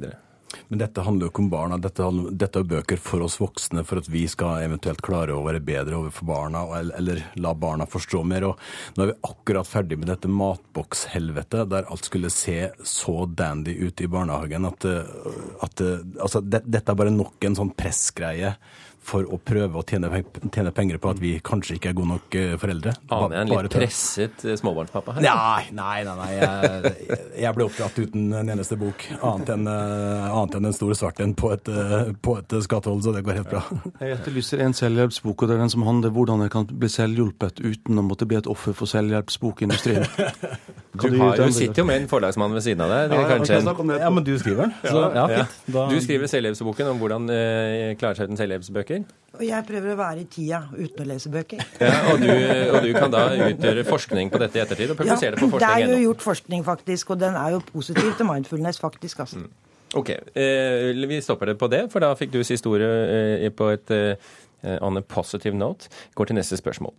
Men 0.69 0.81
dette 0.81 1.03
handler 1.05 1.27
jo 1.27 1.33
ikke 1.33 1.43
om 1.43 1.49
barna. 1.51 1.79
Dette, 1.81 2.07
dette, 2.31 2.61
er 2.61 2.69
bøker 2.75 3.01
for 3.01 3.25
oss 3.25 3.37
voksne, 3.41 3.83
for 3.87 4.01
at 4.01 4.09
vi 4.11 4.25
skal 4.31 4.65
eventuelt 4.65 5.03
klare 5.05 5.35
å 5.35 5.43
være 5.45 5.63
bedre 5.65 5.99
overfor 5.99 6.29
barna, 6.29 6.63
eller, 6.79 6.95
eller 6.99 7.23
la 7.41 7.53
barna 7.57 7.87
forstå 7.89 8.23
mer. 8.27 8.47
Og 8.49 8.95
nå 8.95 9.05
er 9.05 9.13
vi 9.13 9.19
akkurat 9.29 9.69
ferdig 9.69 9.99
med 10.01 10.11
dette 10.11 10.31
matbokshelvetet, 10.31 11.67
der 11.71 11.91
alt 11.91 12.09
skulle 12.09 12.33
se 12.33 12.71
så 12.85 13.17
dandy 13.27 13.75
ut 13.85 14.01
i 14.01 14.09
barnehagen 14.11 14.67
at, 14.69 14.87
at 15.65 15.85
altså, 15.85 16.41
det, 16.41 16.65
dette 16.65 16.91
er 16.91 16.99
bare 16.99 17.13
nok 17.13 17.45
en 17.47 17.57
sånn 17.57 17.73
pressgreie 17.77 18.55
for 19.05 19.27
å 19.29 19.37
prøve 19.37 19.79
å 19.79 19.83
tjene, 19.85 20.09
tjene, 20.49 20.71
penger 20.75 20.99
på 21.01 21.11
at 21.13 21.21
vi 21.21 21.35
kanskje 21.45 21.77
ikke 21.77 21.91
er 21.91 21.97
gode 21.97 22.11
nok 22.15 22.37
eh, 22.39 22.55
foreldre. 22.61 22.95
Aner 23.13 23.37
jeg 23.37 23.45
en 23.45 23.51
litt 23.51 23.75
presset 23.75 24.45
eh, 24.47 24.57
småbarnspappa 24.59 25.17
her? 25.17 25.25
Nei, 25.25 25.67
nei, 25.77 25.99
nei. 26.07 26.15
nei. 26.21 26.29
Jeg, 26.39 27.19
jeg, 27.43 27.53
ble 27.57 27.67
oppdratt 27.67 27.99
uten 28.01 28.33
en 28.41 28.53
eneste 28.55 28.77
bok, 28.81 29.05
annet 29.19 29.51
enn, 29.55 29.69
eh, 29.69 30.27
annet 30.29 30.57
enn 30.59 30.69
en 30.71 30.77
stor 30.77 30.95
svart 30.97 31.21
en 31.23 31.35
på 31.37 31.51
et, 31.53 31.69
på 32.25 32.37
et 32.41 32.57
skattehold, 32.65 33.03
så 33.05 33.13
det 33.15 33.25
går 33.27 33.41
helt 33.41 33.51
bra. 33.51 33.63
Jeg 34.01 34.17
etterlyser 34.17 34.65
en 34.65 34.77
selvhjelpsbok, 34.77 35.43
og 35.43 35.51
det 35.51 35.57
er 35.57 35.65
den 35.65 35.73
som 35.75 35.85
handler 35.85 36.13
om 36.13 36.17
hvordan 36.17 36.45
jeg 36.47 36.55
kan 36.55 36.69
bli 36.71 36.91
selvhjulpet 36.91 37.61
uten 37.61 38.01
å 38.01 38.05
måtte 38.05 38.27
bli 38.29 38.39
et 38.41 38.49
offer 38.49 38.77
for 38.77 38.89
selvhjelpsbokindustrien. 38.89 40.09
Du, 40.95 41.09
du, 41.09 41.17
har, 41.19 41.35
du 41.35 41.51
sitter 41.51 41.81
jo 41.81 41.85
med 41.89 41.97
en 41.99 42.05
forlagsmann 42.07 42.53
ved 42.55 42.63
siden 42.63 42.79
av 42.85 42.91
deg. 42.93 43.11
Ja, 43.11 43.23
kanskje 43.27 43.57
en... 43.59 43.89
ja, 43.99 44.09
men 44.15 44.23
du 44.23 44.31
skriver 44.39 44.69
den. 44.69 44.75
Så, 44.79 45.01
ja, 45.11 45.25
ja. 45.41 45.45
Du 45.91 45.97
skriver 46.03 46.31
selvhjelpsboken 46.31 46.91
om 46.93 47.01
hvordan 47.01 47.27
eh, 47.35 47.89
klare 47.99 48.15
seg 48.15 48.29
uten 48.29 48.39
selvhjelpsbøker. 48.39 48.94
Og 49.35 49.43
jeg 49.43 49.67
prøver 49.67 49.91
å 49.91 49.97
være 49.99 50.23
i 50.23 50.27
tida 50.31 50.61
uten 50.71 51.03
å 51.03 51.07
lese 51.09 51.31
bøker. 51.33 51.65
Ja, 51.83 51.91
og, 52.13 52.23
du, 52.23 52.29
og 52.29 52.79
du 52.85 52.91
kan 52.95 53.11
da 53.11 53.25
utgjøre 53.49 53.83
forskning 53.87 54.31
på 54.31 54.39
dette 54.45 54.61
i 54.61 54.63
ettertid 54.63 54.93
og 54.93 54.99
publisere 55.01 55.35
det 55.35 55.41
på 55.41 55.49
forskning.no. 55.51 55.65
Det 55.65 55.83
er 55.83 55.91
jo 55.91 56.01
gjort 56.05 56.23
forskning, 56.23 56.65
faktisk, 56.67 57.13
og 57.15 57.21
den 57.25 57.37
er 57.39 57.55
jo 57.57 57.61
positiv 57.73 58.15
til 58.15 58.29
mindfulness, 58.29 58.79
faktisk. 58.79 59.25
altså. 59.25 59.43
Mm. 59.43 59.53
Ok, 59.95 60.09
eh, 60.09 61.07
vi 61.07 61.21
stopper 61.21 61.51
det 61.51 61.57
på 61.59 61.69
det, 61.71 61.85
for 61.91 62.03
da 62.03 62.09
fikk 62.19 62.33
du 62.33 62.41
siste 62.43 62.67
ordet 62.67 62.89
eh, 62.89 63.51
på 63.55 63.69
et 63.71 63.93
eh, 63.95 64.33
on 64.81 64.97
a 64.97 65.01
positive 65.01 65.57
note. 65.57 65.89
Går 66.15 66.31
til 66.31 66.39
neste 66.39 66.57
spørsmål. 66.59 66.93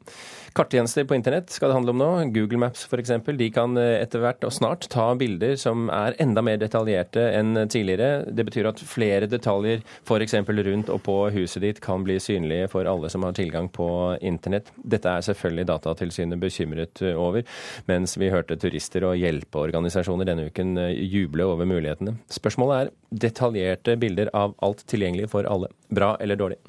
Karttjenester 0.56 1.04
på 1.04 1.16
internett 1.16 1.50
skal 1.52 1.68
det 1.68 1.76
handle 1.76 1.92
om 1.92 1.98
nå. 2.00 2.08
Google 2.32 2.60
Maps 2.62 2.86
f.eks. 2.88 3.10
De 3.36 3.48
kan 3.52 3.76
eh, 3.76 3.98
etter 4.00 4.22
hvert 4.22 4.44
og 4.46 4.54
snart 4.56 4.86
ta 4.92 5.10
bilder 5.18 5.56
som 5.60 5.90
er 5.92 6.16
enda 6.22 6.40
mer 6.44 6.56
detaljerte 6.60 7.26
enn 7.36 7.66
tidligere. 7.72 8.24
Det 8.32 8.46
betyr 8.48 8.70
at 8.70 8.80
flere 8.80 9.28
detaljer 9.28 9.82
f.eks. 10.06 10.36
rundt 10.48 10.92
og 10.92 11.02
på 11.04 11.16
huset 11.34 11.64
ditt 11.64 11.82
kan 11.84 12.06
bli 12.06 12.16
synlige 12.22 12.70
for 12.72 12.88
alle 12.88 13.10
som 13.12 13.26
har 13.26 13.36
tilgang 13.36 13.68
på 13.68 13.88
internett. 14.24 14.70
Dette 14.76 15.12
er 15.12 15.26
selvfølgelig 15.26 15.68
Datatilsynet 15.68 16.40
bekymret 16.40 17.02
over, 17.12 17.44
mens 17.90 18.16
vi 18.16 18.32
hørte 18.32 18.56
turister 18.60 19.04
og 19.10 19.18
hjelpeorganisasjoner 19.20 20.30
denne 20.30 20.48
uken 20.48 20.72
eh, 20.80 20.94
juble 21.04 21.50
over 21.52 21.68
mulighetene. 21.68 22.16
Spørsmålet 22.32 22.78
er 22.78 22.94
detaljerte 23.26 23.98
bilder 24.00 24.32
av 24.32 24.56
alt 24.64 24.86
tilgjengelig 24.88 25.28
for 25.36 25.48
alle. 25.52 25.68
Bra 25.92 26.14
eller 26.20 26.40
dårlig? 26.40 26.62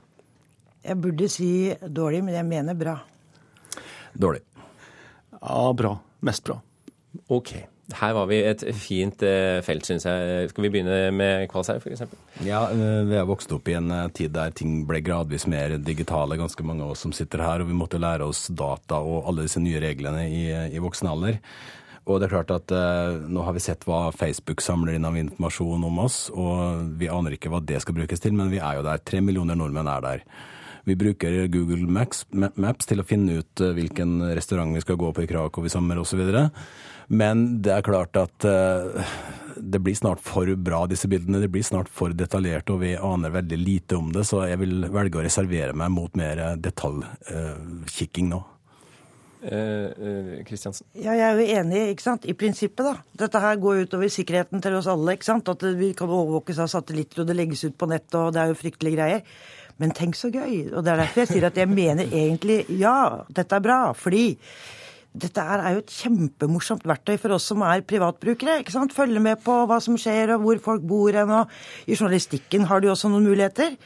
Jeg 0.88 1.02
burde 1.04 1.30
si 1.32 1.52
dårlig, 1.84 2.23
men 2.23 2.38
jeg 2.38 2.47
mener 2.47 2.78
bra. 2.80 2.97
Dårlig. 4.15 4.43
Ja, 5.41 5.73
bra. 5.78 5.97
Mest 6.26 6.45
bra. 6.47 6.62
OK. 7.28 7.58
Her 7.95 8.13
var 8.17 8.26
vi 8.28 8.41
et 8.43 8.63
fint 8.76 9.21
eh, 9.23 9.62
felt, 9.63 9.86
syns 9.88 10.04
jeg. 10.08 10.50
Skal 10.52 10.65
vi 10.65 10.71
begynne 10.73 10.97
med 11.15 11.45
Kvalshaug, 11.52 11.80
f.eks.? 11.80 12.04
Ja, 12.43 12.65
eh, 12.73 13.04
vi 13.08 13.15
har 13.15 13.28
vokst 13.30 13.52
opp 13.56 13.69
i 13.71 13.78
en 13.80 13.93
eh, 13.95 14.10
tid 14.15 14.34
der 14.36 14.52
ting 14.56 14.82
ble 14.89 15.00
gradvis 15.06 15.47
mer 15.47 15.78
digitale, 15.80 16.39
ganske 16.39 16.65
mange 16.67 16.84
av 16.84 16.95
oss 16.95 17.06
som 17.06 17.15
sitter 17.15 17.45
her. 17.45 17.63
Og 17.63 17.71
vi 17.71 17.78
måtte 17.80 18.02
lære 18.02 18.28
oss 18.28 18.50
data 18.52 19.00
og 19.00 19.30
alle 19.30 19.47
disse 19.47 19.63
nye 19.63 19.80
reglene 19.84 20.28
i, 20.28 20.43
i 20.76 20.84
voksen 20.84 21.12
alder. 21.13 21.39
Og 22.08 22.19
det 22.19 22.28
er 22.28 22.36
klart 22.38 22.52
at 22.56 22.71
eh, 22.76 23.21
nå 23.28 23.43
har 23.43 23.56
vi 23.56 23.63
sett 23.63 23.84
hva 23.88 24.08
Facebook 24.15 24.63
samler 24.63 24.95
inn 24.95 25.08
av 25.08 25.15
informasjon 25.19 25.88
om 25.88 26.04
oss, 26.04 26.19
og 26.32 26.93
vi 27.00 27.12
aner 27.12 27.36
ikke 27.36 27.52
hva 27.52 27.60
det 27.63 27.82
skal 27.84 27.97
brukes 27.97 28.23
til, 28.23 28.36
men 28.36 28.52
vi 28.52 28.62
er 28.63 28.80
jo 28.80 28.86
der. 28.88 29.04
Tre 29.04 29.19
millioner 29.23 29.60
nordmenn 29.60 29.91
er 29.91 30.06
der. 30.06 30.23
Vi 30.88 30.95
bruker 30.95 31.47
Google 31.47 31.84
Maps, 31.91 32.21
Maps, 32.32 32.86
til 32.88 33.02
å 33.02 33.04
finne 33.04 33.41
ut 33.41 33.60
eh, 33.60 33.73
hvilken 33.76 34.21
restaurant 34.38 34.71
vi 34.71 34.80
skal 34.80 34.95
gå 34.95 35.10
på 35.12 35.26
i 35.26 35.28
Krakow 35.28 35.65
i 35.67 35.71
sommer 35.71 36.00
osv. 36.00 36.21
Men 37.12 37.41
det 37.60 37.73
er 37.76 37.84
klart 37.84 38.15
at 38.15 38.47
uh, 38.47 39.04
det 39.60 39.82
blir 39.84 39.97
snart 40.00 40.23
for 40.23 40.47
bra, 40.56 40.86
disse 40.88 41.10
bildene. 41.12 41.41
Det 41.43 41.52
blir 41.52 41.65
snart 41.67 41.91
for 41.91 42.15
detaljerte, 42.15 42.71
og 42.71 42.86
vi 42.86 42.93
aner 42.95 43.36
veldig 43.36 43.60
lite 43.60 44.00
om 44.00 44.13
det. 44.15 44.23
Så 44.30 44.45
jeg 44.47 44.62
vil 44.63 44.88
velge 44.93 45.19
å 45.19 45.26
reservere 45.28 45.76
meg 45.76 45.91
mot 45.91 46.15
mer 46.15 46.45
detaljkikking 46.56 48.32
uh, 48.32 48.38
nå. 48.38 48.41
Kristiansen? 50.47 50.88
Uh, 50.95 51.04
ja, 51.04 51.19
jeg 51.19 51.28
er 51.28 51.36
jo 51.36 51.60
enig 51.65 51.84
ikke 51.97 52.08
sant? 52.08 52.32
i 52.32 52.39
prinsippet. 52.39 52.88
da. 52.88 52.95
Dette 53.26 53.43
her 53.43 53.60
går 53.60 53.84
utover 53.84 54.15
sikkerheten 54.15 54.63
til 54.63 54.80
oss 54.80 54.88
alle. 54.95 55.19
ikke 55.19 55.34
sant? 55.34 55.52
At 55.52 55.67
vi 55.84 55.91
kan 56.00 56.08
overvåkes 56.08 56.63
av 56.63 56.71
satellitter, 56.71 57.26
og 57.26 57.28
det 57.28 57.39
legges 57.41 57.67
ut 57.67 57.76
på 57.76 57.91
nettet, 57.91 58.21
og 58.23 58.32
det 58.32 58.45
er 58.45 58.56
jo 58.56 58.62
fryktelige 58.63 59.02
greier. 59.02 59.39
Men 59.82 59.94
tenk 59.94 60.18
så 60.18 60.32
gøy. 60.34 60.74
Og 60.74 60.84
det 60.84 60.94
er 60.94 61.04
derfor 61.04 61.24
jeg 61.24 61.32
sier 61.32 61.48
at 61.50 61.58
jeg 61.60 61.70
mener 61.70 62.10
egentlig 62.10 62.63
ja, 62.80 63.24
dette 63.30 63.58
er 63.58 63.63
bra. 63.63 63.82
Fordi 63.98 64.30
dette 65.17 65.41
er 65.41 65.77
jo 65.77 65.82
et 65.84 65.93
kjempemorsomt 65.93 66.86
verktøy 66.88 67.15
for 67.21 67.36
oss 67.38 67.47
som 67.51 67.63
er 67.65 67.86
privatbrukere. 67.88 68.60
ikke 68.62 68.73
sant? 68.73 68.93
Følge 68.95 69.21
med 69.23 69.41
på 69.43 69.56
hva 69.69 69.80
som 69.84 69.97
skjer 69.99 70.36
og 70.36 70.43
hvor 70.43 70.62
folk 70.71 70.86
bor 70.88 71.13
hen. 71.13 71.32
og 71.32 71.49
I 71.88 71.95
journalistikken 71.95 72.67
har 72.69 72.82
du 72.82 72.89
også 72.91 73.10
noen 73.10 73.27
muligheter. 73.27 73.77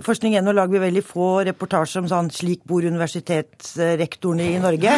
I 0.00 0.02
Forskning 0.02 0.34
Forskning.no 0.34 0.52
lager 0.56 0.72
vi 0.72 0.80
veldig 0.84 1.02
få 1.04 1.26
reportasjer 1.48 2.00
om 2.00 2.08
sånn 2.08 2.30
'slik 2.30 2.62
bor 2.64 2.82
universitetsrektorene 2.82 4.46
i 4.54 4.58
Norge'. 4.62 4.96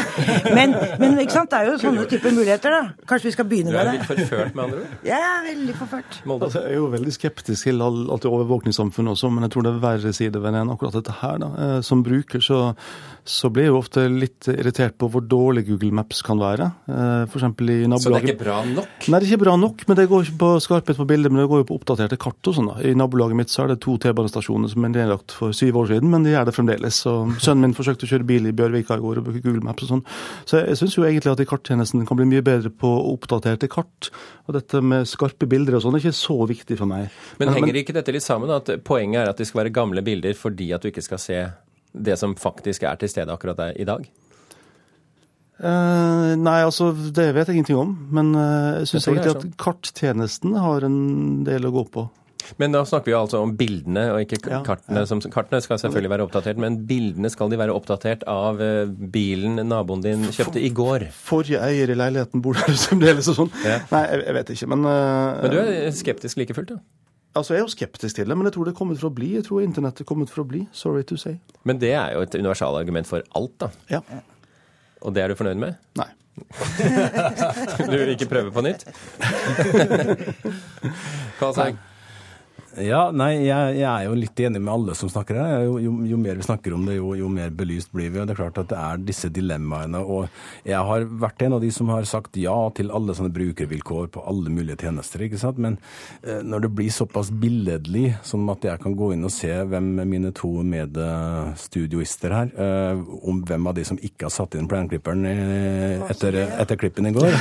Men, 0.56 0.74
men 1.00 1.18
ikke 1.18 1.32
sant? 1.32 1.50
det 1.50 1.58
er 1.58 1.70
jo 1.70 1.78
sånne 1.80 2.06
typer 2.08 2.34
muligheter, 2.34 2.70
da. 2.70 3.06
Kanskje 3.08 3.28
vi 3.28 3.32
skal 3.32 3.48
begynne 3.48 3.72
med 3.72 3.86
det. 3.86 3.92
Du 3.92 3.92
er 3.92 3.98
litt 3.98 4.10
forført, 4.10 4.54
med 4.54 4.64
andre 4.64 4.78
ord? 4.82 4.86
Er 5.04 5.46
veldig 5.48 5.76
forført. 5.78 6.18
Altså, 6.26 6.60
jeg 6.60 6.70
er 6.70 6.76
jo 6.76 6.86
veldig 6.92 7.14
skeptisk 7.16 7.68
til 7.68 7.82
alt 7.82 8.22
det 8.22 8.30
overvåkningssamfunnet 8.30 9.16
også, 9.16 9.30
men 9.32 9.46
jeg 9.46 9.54
tror 9.54 9.66
det 9.66 9.72
er 9.72 9.82
verre 9.82 10.12
sider 10.16 10.44
ved 10.44 10.54
det 10.54 10.62
enn 10.62 10.72
akkurat 10.74 10.98
dette 10.98 11.16
her. 11.22 11.38
da. 11.42 11.50
Eh, 11.64 11.80
som 11.82 12.02
bruker 12.02 12.40
så, 12.40 12.60
så 13.24 13.50
blir 13.50 13.68
jeg 13.68 13.74
jo 13.74 13.80
ofte 13.80 14.06
litt 14.08 14.48
irritert 14.52 14.98
på 14.98 15.08
hvor 15.12 15.24
dårlig 15.24 15.66
Google 15.68 15.81
Maps 15.90 16.22
kan 16.22 16.38
være. 16.40 16.68
For 16.86 17.40
F.eks. 17.40 17.64
i 17.64 17.88
nabolaget. 17.90 18.02
Så 18.02 18.12
det 18.12 18.20
er 18.20 18.28
ikke 18.28 18.44
bra 18.44 18.58
nok? 18.68 19.06
Nei, 19.08 19.18
det 19.18 19.26
er 19.26 19.28
ikke 19.32 19.42
bra 19.42 19.56
nok, 19.58 19.84
men 19.88 19.98
det 19.98 20.06
går 20.10 20.26
ikke 20.26 20.38
på 20.42 20.50
skarphet 20.62 21.00
på 21.00 21.06
bildet, 21.08 21.32
men 21.32 21.42
det 21.42 21.48
går 21.50 21.62
jo 21.62 21.68
på 21.72 21.78
oppdaterte 21.80 22.18
kart 22.20 22.50
og 22.50 22.56
sånn. 22.58 22.70
I 22.86 22.94
nabolaget 22.98 23.38
mitt 23.38 23.52
så 23.52 23.64
er 23.64 23.72
det 23.72 23.80
to 23.84 23.96
T-banestasjoner 24.02 24.70
som 24.72 24.86
er 24.86 24.94
nedlagt 24.94 25.34
for 25.36 25.56
syv 25.56 25.80
år 25.82 25.90
siden, 25.94 26.12
men 26.12 26.26
de 26.26 26.36
er 26.36 26.46
det 26.46 26.54
fremdeles. 26.56 27.02
Så 27.04 27.16
Sønnen 27.42 27.66
min 27.66 27.76
forsøkte 27.76 28.06
å 28.06 28.12
kjøre 28.12 28.28
bil 28.28 28.48
i 28.50 28.54
Bjørvika 28.56 28.98
i 28.98 29.02
går 29.02 29.20
og 29.20 29.26
bruke 29.28 29.42
Google 29.44 29.64
Maps 29.66 29.86
og 29.86 29.92
sånn. 29.94 30.04
Så 30.46 30.62
jeg, 30.62 30.78
syns 30.80 30.96
jo 30.98 31.06
egentlig 31.08 31.32
at 31.34 31.44
karttjenesten 31.48 32.06
kan 32.08 32.18
bli 32.20 32.28
mye 32.30 32.44
bedre 32.46 32.70
på 32.70 32.90
oppdaterte 33.12 33.70
kart. 33.72 34.12
Og 34.46 34.56
dette 34.58 34.82
med 34.84 35.08
skarpe 35.10 35.48
bilder 35.50 35.78
og 35.78 35.84
sånn 35.84 35.98
er 35.98 36.04
ikke 36.04 36.16
så 36.20 36.38
viktig 36.50 36.78
for 36.80 36.90
meg. 36.90 37.10
Men, 37.38 37.48
men 37.48 37.60
henger 37.60 37.82
ikke 37.82 37.96
dette 37.96 38.14
litt 38.14 38.26
sammen? 38.26 38.52
At 38.52 38.70
poenget 38.86 39.24
er 39.24 39.32
at 39.32 39.40
det 39.40 39.48
skal 39.48 39.64
være 39.64 39.74
gamle 39.74 40.04
bilder 40.04 40.36
fordi 40.38 40.72
at 40.74 40.84
du 40.84 40.90
ikke 40.92 41.04
skal 41.04 41.22
se 41.22 41.42
det 41.92 42.16
som 42.18 42.34
faktisk 42.38 42.86
er 42.88 43.00
til 43.00 43.10
stede 43.12 43.32
akkurat 43.32 43.58
der 43.58 43.80
i 43.80 43.88
dag? 43.88 44.06
Uh, 45.62 46.32
nei, 46.42 46.58
altså 46.66 46.90
det 46.90 47.28
vet 47.36 47.46
jeg 47.46 47.60
ingenting 47.60 47.78
om. 47.78 47.92
Men 48.14 48.34
uh, 48.34 48.82
jeg 48.82 48.90
syns 48.90 49.06
egentlig 49.12 49.36
at 49.36 49.46
karttjenesten 49.62 50.56
har 50.58 50.86
en 50.88 50.98
del 51.46 51.68
å 51.68 51.74
gå 51.74 51.86
på. 51.94 52.08
Men 52.58 52.74
da 52.74 52.80
snakker 52.84 53.12
vi 53.12 53.14
altså 53.14 53.38
om 53.44 53.52
bildene 53.56 54.02
og 54.12 54.24
ikke 54.24 54.40
ja, 54.50 54.58
kartene. 54.66 55.04
Som, 55.06 55.20
kartene 55.32 55.60
skal 55.62 55.78
selvfølgelig 55.78 56.10
være 56.10 56.24
oppdatert, 56.26 56.58
men 56.60 56.80
bildene 56.88 57.30
skal 57.32 57.52
de 57.52 57.60
være 57.60 57.76
oppdatert 57.76 58.26
av 58.28 58.58
uh, 58.58 58.90
bilen 58.90 59.62
naboen 59.70 60.02
din 60.04 60.26
kjøpte 60.34 60.60
i 60.60 60.72
går? 60.74 61.06
Forrige 61.14 61.62
eier 61.62 61.94
i 61.94 61.96
leiligheten 61.96 62.42
bor 62.42 62.58
der 62.58 62.74
fremdeles 62.88 63.30
og 63.30 63.38
sånn. 63.44 63.54
Ja. 63.62 63.78
Nei, 63.94 64.02
jeg, 64.10 64.24
jeg, 64.26 64.36
vet 64.40 64.52
ikke, 64.56 64.70
men 64.74 64.82
Men 64.88 65.54
du 65.54 65.60
er 65.62 65.94
skeptisk 66.02 66.42
like 66.42 66.58
fullt, 66.58 66.74
da? 66.74 66.82
Altså, 67.32 67.54
Jeg 67.54 67.62
er 67.62 67.64
jo 67.64 67.72
skeptisk 67.72 68.18
til 68.18 68.28
det, 68.28 68.36
men 68.36 68.44
jeg 68.44 68.52
tror 68.58 68.66
det 68.68 68.74
er 68.74 68.76
kommet 68.76 68.98
for 69.00 69.08
å 69.08 69.14
bli. 69.16 69.30
Jeg 69.38 69.46
tror 69.46 69.62
internettet 69.64 70.04
er 70.04 70.08
kommet 70.10 70.28
for 70.28 70.42
å 70.42 70.48
bli. 70.50 70.66
Sorry 70.76 71.06
to 71.08 71.16
say. 71.16 71.38
Men 71.64 71.78
det 71.80 71.94
er 71.96 72.12
jo 72.12 72.26
et 72.26 72.34
universalargument 72.36 73.08
for 73.08 73.24
alt, 73.38 73.54
da. 73.62 73.70
Ja. 73.88 74.02
Og 75.02 75.14
det 75.14 75.22
er 75.22 75.32
du 75.32 75.38
fornøyd 75.38 75.60
med? 75.60 75.78
Nei. 75.98 76.08
du 77.90 77.96
vil 77.96 78.12
ikke 78.14 78.28
prøve 78.30 78.52
på 78.54 78.62
nytt? 78.64 78.86
Karl 81.40 81.54
Sang? 81.56 81.80
Ja, 82.80 83.10
nei, 83.12 83.42
jeg, 83.44 83.74
jeg, 83.76 83.84
er 83.84 84.06
jo 84.06 84.14
litt 84.16 84.40
enig 84.40 84.60
med 84.62 84.72
alle 84.72 84.94
som 84.96 85.10
snakker 85.12 85.36
her. 85.36 85.64
Jo, 85.66 85.74
jo, 85.82 85.90
jo 86.08 86.18
mer 86.20 86.38
vi 86.38 86.46
snakker 86.46 86.72
om 86.72 86.86
det, 86.88 86.94
jo, 86.96 87.10
jo, 87.18 87.28
mer 87.28 87.50
belyst 87.52 87.90
blir 87.92 88.08
vi. 88.08 88.20
og 88.22 88.28
Det 88.28 88.32
er 88.32 88.38
klart 88.38 88.60
at 88.62 88.70
det 88.70 88.78
er 88.80 89.02
disse 89.04 89.28
dilemmaene. 89.28 90.00
og 90.00 90.30
Jeg 90.64 90.80
har 90.88 91.04
vært 91.04 91.44
en 91.44 91.58
av 91.58 91.60
de 91.64 91.68
som 91.74 91.90
har 91.92 92.08
sagt 92.08 92.38
ja 92.40 92.54
til 92.72 92.88
alle 92.94 93.16
sånne 93.18 93.32
brukervilkår 93.34 94.08
på 94.14 94.24
alle 94.24 94.52
mulige 94.52 94.86
tjenester. 94.86 95.26
ikke 95.26 95.40
sant? 95.42 95.60
Men 95.60 95.76
eh, 96.24 96.40
når 96.40 96.64
det 96.64 96.70
blir 96.78 96.94
såpass 96.94 97.28
billedlig, 97.42 98.14
som 98.24 98.48
at 98.54 98.64
jeg 98.64 98.80
kan 98.80 98.96
gå 98.96 99.10
inn 99.12 99.28
og 99.28 99.34
se 99.34 99.52
hvem 99.52 99.92
mine 100.08 100.32
to 100.36 100.54
medstudioister 100.64 102.36
her, 102.38 102.54
eh, 102.56 103.04
om 103.20 103.44
hvem 103.44 103.68
av 103.68 103.76
de 103.76 103.84
som 103.90 104.00
ikke 104.00 104.30
har 104.30 104.32
satt 104.32 104.56
inn 104.56 104.70
planklipperen 104.70 105.28
etter, 106.08 106.40
etter 106.56 106.80
klippen 106.80 107.10
i 107.10 107.14
går, 107.18 107.36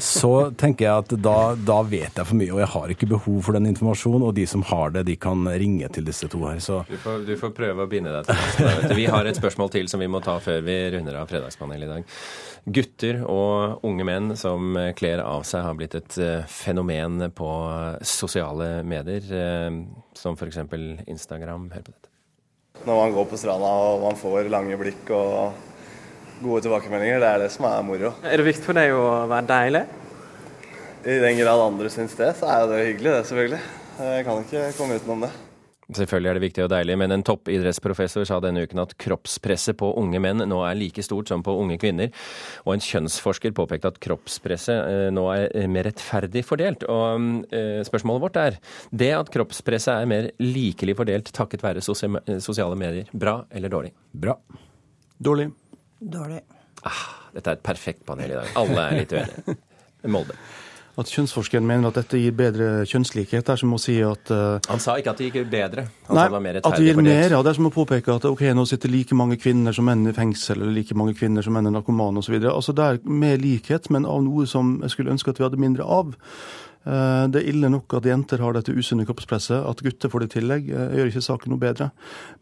så 0.00 0.32
tenker 0.56 0.88
jeg 0.88 1.04
at 1.04 1.14
da, 1.20 1.38
da 1.52 1.82
vet 1.84 2.16
jeg 2.16 2.24
for 2.24 2.40
mye, 2.40 2.52
og 2.56 2.64
jeg 2.64 2.72
har 2.78 2.96
ikke 2.96 3.12
behov 3.12 3.44
for 3.44 3.60
den 3.60 3.68
informasjonen. 3.74 4.24
og 4.24 4.34
de 4.40 4.48
som 4.48 4.64
har 4.70 4.94
det, 4.94 5.04
de 5.08 5.16
kan 5.20 5.44
ringe 5.60 5.88
til 5.92 6.06
disse 6.06 6.28
to 6.30 6.42
her. 6.46 6.60
Så. 6.62 6.80
Du, 6.88 6.96
får, 7.00 7.24
du 7.28 7.34
får 7.40 7.54
prøve 7.56 7.86
å 7.86 7.90
binde 7.90 8.12
deg 8.14 8.28
til 8.28 8.68
det. 8.68 8.96
Vi 8.98 9.08
har 9.10 9.28
et 9.28 9.38
spørsmål 9.38 9.72
til 9.74 9.90
som 9.90 10.02
vi 10.02 10.08
må 10.10 10.22
ta 10.24 10.38
før 10.42 10.62
vi 10.66 10.78
runder 10.96 11.20
av 11.20 11.30
Fredagspanelet 11.30 11.88
i 11.88 11.90
dag. 11.90 12.14
Gutter 12.80 13.22
og 13.24 13.86
unge 13.88 14.04
menn 14.04 14.34
som 14.36 14.76
kler 14.98 15.22
av 15.24 15.46
seg, 15.48 15.64
har 15.64 15.78
blitt 15.78 15.96
et 15.96 16.18
eh, 16.20 16.46
fenomen 16.50 17.30
på 17.36 17.50
sosiale 18.04 18.80
medier, 18.86 19.24
eh, 19.32 19.80
som 20.16 20.36
f.eks. 20.36 20.62
Instagram. 21.08 21.70
Hør 21.74 21.86
på 21.88 21.94
dette. 21.94 22.10
Når 22.84 22.96
man 22.96 23.16
går 23.16 23.26
på 23.28 23.40
stranda 23.40 23.70
og 23.90 24.04
man 24.06 24.16
får 24.16 24.48
lange 24.52 24.76
blikk 24.80 25.10
og 25.12 25.66
gode 26.40 26.62
tilbakemeldinger, 26.64 27.20
det 27.20 27.32
er 27.32 27.42
det 27.42 27.50
som 27.52 27.66
er 27.68 27.82
moro. 27.84 28.14
Er 28.24 28.40
det 28.40 28.46
viktig 28.46 28.64
for 28.64 28.78
deg 28.78 28.94
å 28.96 29.26
være 29.28 29.48
deilig? 29.50 29.82
I 31.00 31.16
den 31.20 31.38
grad 31.40 31.60
andre 31.64 31.90
syns 31.92 32.16
det, 32.16 32.34
så 32.36 32.48
er 32.52 32.66
det 32.68 32.80
hyggelig, 32.90 33.12
det 33.12 33.28
selvfølgelig. 33.28 33.60
Jeg 34.00 34.24
kan 34.26 34.44
ikke 34.44 34.66
komme 34.78 34.96
utenom 34.96 35.26
det. 35.26 35.32
Selvfølgelig 35.90 36.30
er 36.30 36.36
det 36.36 36.42
viktig 36.44 36.62
og 36.62 36.70
deilig, 36.70 36.94
men 37.00 37.12
en 37.14 37.24
toppidrettsprofessor 37.26 38.26
sa 38.28 38.38
denne 38.42 38.62
uken 38.62 38.78
at 38.82 38.92
kroppspresset 39.00 39.74
på 39.80 39.88
unge 39.98 40.20
menn 40.22 40.44
nå 40.46 40.60
er 40.62 40.78
like 40.78 41.02
stort 41.02 41.30
som 41.32 41.42
på 41.42 41.54
unge 41.58 41.80
kvinner. 41.82 42.12
Og 42.62 42.76
en 42.76 42.84
kjønnsforsker 42.84 43.54
påpekte 43.56 43.90
at 43.90 43.98
kroppspresset 44.02 44.78
eh, 44.78 45.08
nå 45.14 45.24
er 45.34 45.66
mer 45.72 45.88
rettferdig 45.90 46.44
fordelt. 46.46 46.86
Og 46.86 47.50
eh, 47.56 47.80
spørsmålet 47.86 48.24
vårt 48.26 48.40
er 48.40 48.60
det 49.02 49.10
at 49.18 49.34
kroppspresset 49.34 49.96
er 49.96 50.10
mer 50.10 50.30
likelig 50.42 50.94
fordelt 51.00 51.34
takket 51.34 51.66
være 51.66 51.82
sosiale 51.82 52.78
medier, 52.78 53.10
bra 53.10 53.40
eller 53.50 53.74
dårlig? 53.74 53.94
Bra. 54.14 54.38
Dårlig. 55.18 55.50
Dårlig. 56.00 56.44
Ah, 56.86 57.04
dette 57.34 57.50
er 57.50 57.58
et 57.58 57.66
perfekt 57.66 58.06
panel 58.06 58.30
i 58.30 58.38
dag. 58.38 58.56
Alle 58.62 58.86
er 58.86 59.00
litt 59.02 59.18
uenige. 59.18 59.60
Molde 60.10 60.38
at 61.00 61.10
kjønnsforskeren 61.10 61.66
mener 61.66 61.90
at 61.90 61.98
dette 62.00 62.20
gir 62.20 62.34
bedre 62.36 62.68
kjønnslikhet. 62.88 63.44
Det 63.46 63.54
er 63.54 63.60
som 63.62 63.74
å 63.74 63.80
si 63.80 63.96
at 64.04 64.32
uh, 64.34 64.58
Han 64.68 64.82
sa 64.82 64.96
ikke 65.00 65.14
at 65.14 65.20
det 65.20 65.30
gikk 65.30 65.50
bedre. 65.52 65.86
Han 66.08 66.18
nei, 66.18 66.52
det 66.54 66.62
at 66.64 66.76
det 66.76 66.86
gir 66.86 67.00
mer. 67.00 67.34
Ja, 67.34 67.42
det 67.42 67.52
er 67.52 67.58
som 67.58 67.70
å 67.70 67.74
påpeke 67.74 68.16
at 68.20 68.26
ok, 68.28 68.44
nå 68.56 68.66
sitter 68.68 68.92
like 68.92 69.16
mange 69.18 69.38
kvinner 69.40 69.76
som 69.76 69.88
menn 69.88 70.06
i 70.10 70.16
fengsel, 70.16 70.60
eller 70.60 70.76
like 70.76 70.96
mange 70.98 71.16
kvinner 71.18 71.46
som 71.46 71.56
menn 71.56 71.70
er 71.70 71.76
narkomane 71.76 72.22
osv. 72.22 72.36
Altså, 72.40 72.76
det 72.76 72.86
er 72.86 73.00
mer 73.24 73.40
likhet, 73.40 73.90
men 73.94 74.08
av 74.08 74.22
noe 74.26 74.48
som 74.50 74.78
jeg 74.84 74.94
skulle 74.96 75.14
ønske 75.14 75.32
at 75.32 75.40
vi 75.40 75.48
hadde 75.48 75.62
mindre 75.62 75.86
av. 75.86 76.14
Eh, 76.88 77.24
det 77.28 77.42
er 77.42 77.48
ille 77.52 77.68
nok 77.68 77.92
at 77.98 78.08
jenter 78.08 78.40
har 78.40 78.56
dette 78.56 78.72
usunne 78.72 79.04
kroppspresset. 79.08 79.58
At 79.68 79.82
gutter 79.84 80.12
får 80.12 80.24
det 80.24 80.30
i 80.30 80.34
tillegg, 80.38 80.68
eh, 80.72 80.96
gjør 80.96 81.12
ikke 81.12 81.24
saken 81.26 81.52
noe 81.52 81.60
bedre. 81.60 81.90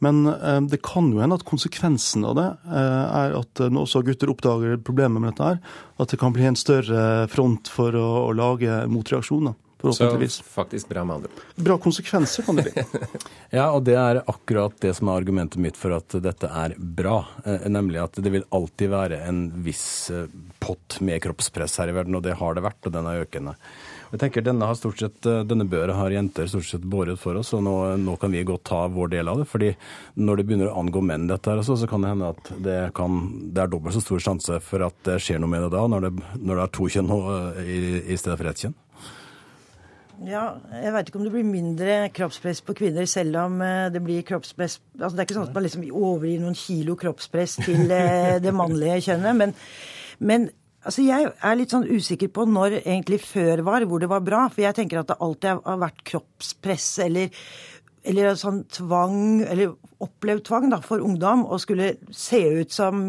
Men 0.04 0.24
eh, 0.30 0.60
det 0.70 0.82
kan 0.86 1.10
jo 1.12 1.22
hende 1.22 1.38
at 1.40 1.46
konsekvensen 1.48 2.26
av 2.28 2.36
det 2.38 2.48
er 2.78 3.38
at 3.38 3.64
når 3.66 3.86
også 3.86 4.04
gutter 4.06 4.30
oppdager 4.30 4.78
problemet 4.84 5.22
med 5.22 5.32
dette, 5.32 5.54
her, 5.54 5.78
at 5.98 6.12
det 6.12 6.20
kan 6.20 6.34
bli 6.34 6.46
en 6.46 6.58
større 6.58 7.26
front 7.32 7.70
for 7.72 7.96
å, 7.98 8.10
å 8.28 8.36
lage 8.36 8.84
motreaksjoner. 8.90 9.56
Så 9.78 10.08
faktisk 10.42 10.88
bra 10.90 11.04
med 11.06 11.20
andre 11.20 11.44
Bra 11.62 11.76
konsekvenser 11.78 12.42
kan 12.42 12.56
det 12.58 12.64
bli. 12.66 12.82
ja, 13.58 13.68
og 13.70 13.84
det 13.86 13.94
er 13.94 14.18
akkurat 14.24 14.74
det 14.82 14.90
som 14.98 15.06
er 15.06 15.20
argumentet 15.20 15.62
mitt 15.62 15.78
for 15.78 15.94
at 15.94 16.16
dette 16.18 16.50
er 16.50 16.74
bra. 16.74 17.20
nemlig 17.46 18.00
at 18.02 18.18
det 18.18 18.32
vil 18.34 18.46
alltid 18.50 18.90
være 18.90 19.20
en 19.28 19.44
viss 19.62 20.10
pott 20.58 20.98
med 20.98 21.22
kroppspress 21.22 21.78
her 21.78 21.92
i 21.92 21.94
verden, 21.94 22.18
og 22.18 22.26
det 22.26 22.34
har 22.40 22.58
det 22.58 22.66
vært, 22.66 22.82
og 22.90 22.96
den 22.98 23.06
er 23.06 23.22
økende. 23.22 23.54
Jeg 24.08 24.20
tenker 24.22 24.44
Denne, 24.44 24.68
stort 24.76 25.00
sett, 25.02 25.26
eh, 25.28 25.42
denne 25.44 25.66
børa 25.68 25.92
har 25.98 26.14
jenter 26.14 26.48
stort 26.48 26.64
sett 26.64 26.84
båret 26.88 27.20
for 27.20 27.36
oss, 27.36 27.52
og 27.56 27.62
nå, 27.66 27.74
nå, 28.00 28.16
kan 28.20 28.32
vi 28.32 28.44
godt 28.46 28.64
ta 28.70 28.86
vår 28.88 29.12
del 29.12 29.28
av 29.28 29.42
det. 29.42 29.48
fordi 29.48 29.74
når 30.16 30.36
det 30.36 30.46
begynner 30.48 30.70
å 30.70 30.80
angå 30.80 31.02
menn, 31.04 31.28
dette 31.28 31.50
her, 31.52 31.62
så 31.62 31.76
kan 31.86 32.02
det 32.02 32.14
hende 32.14 32.32
at 32.32 32.52
det, 32.64 32.78
kan, 32.96 33.20
det 33.52 33.62
er 33.62 33.72
dobbelt 33.72 33.94
så 33.94 34.04
stor 34.04 34.22
sjanse 34.24 34.60
for 34.64 34.86
at 34.86 34.96
det 35.04 35.18
skjer 35.20 35.42
noe 35.42 35.52
med 35.52 35.66
det 35.66 35.72
da, 35.76 35.86
når 35.86 36.08
det, 36.08 36.12
når 36.40 36.54
det 36.54 36.64
er 36.64 36.76
to 36.78 36.88
kjønn 36.94 37.16
i, 37.64 37.80
i 38.14 38.16
stedet 38.16 38.38
for 38.40 38.48
ett 38.48 38.64
kjønn. 38.64 38.78
Ja, 40.26 40.56
jeg 40.74 40.90
veit 40.94 41.10
ikke 41.10 41.20
om 41.20 41.26
det 41.28 41.32
blir 41.36 41.46
mindre 41.46 41.96
kroppspress 42.10 42.60
på 42.66 42.74
kvinner 42.80 43.06
selv 43.06 43.36
om 43.38 43.60
eh, 43.62 43.86
det 43.94 44.00
blir 44.02 44.24
kroppspress 44.26 44.80
altså 44.98 45.14
Det 45.14 45.20
er 45.20 45.28
ikke 45.28 45.36
sånn 45.36 45.46
at 45.46 45.54
man 45.54 45.62
liksom 45.62 45.84
overgir 45.92 46.40
noen 46.42 46.56
kilo 46.58 46.96
kroppspress 46.98 47.54
til 47.60 47.92
eh, 47.94 48.38
det 48.42 48.54
mannlige 48.56 48.98
kjønnet, 49.06 49.38
men, 49.38 49.54
men 50.18 50.48
Altså, 50.88 51.04
Jeg 51.04 51.32
er 51.44 51.56
litt 51.58 51.72
sånn 51.74 51.84
usikker 51.84 52.30
på 52.32 52.46
når 52.48 52.78
egentlig 52.80 53.20
før 53.20 53.60
var, 53.66 53.84
hvor 53.84 54.00
det 54.00 54.08
var 54.08 54.22
bra. 54.24 54.46
For 54.48 54.64
jeg 54.64 54.78
tenker 54.78 55.02
at 55.02 55.10
det 55.10 55.18
alltid 55.20 55.60
har 55.66 55.82
vært 55.82 56.04
kroppspress 56.08 56.86
eller, 57.04 57.42
eller 58.08 58.38
sånn 58.40 58.62
tvang, 58.72 59.18
eller 59.44 59.74
opplevd 60.00 60.46
tvang 60.48 60.70
da, 60.72 60.78
for 60.80 61.04
ungdom 61.04 61.44
å 61.44 61.58
skulle 61.60 61.98
se 62.08 62.40
ut 62.62 62.72
som 62.72 63.02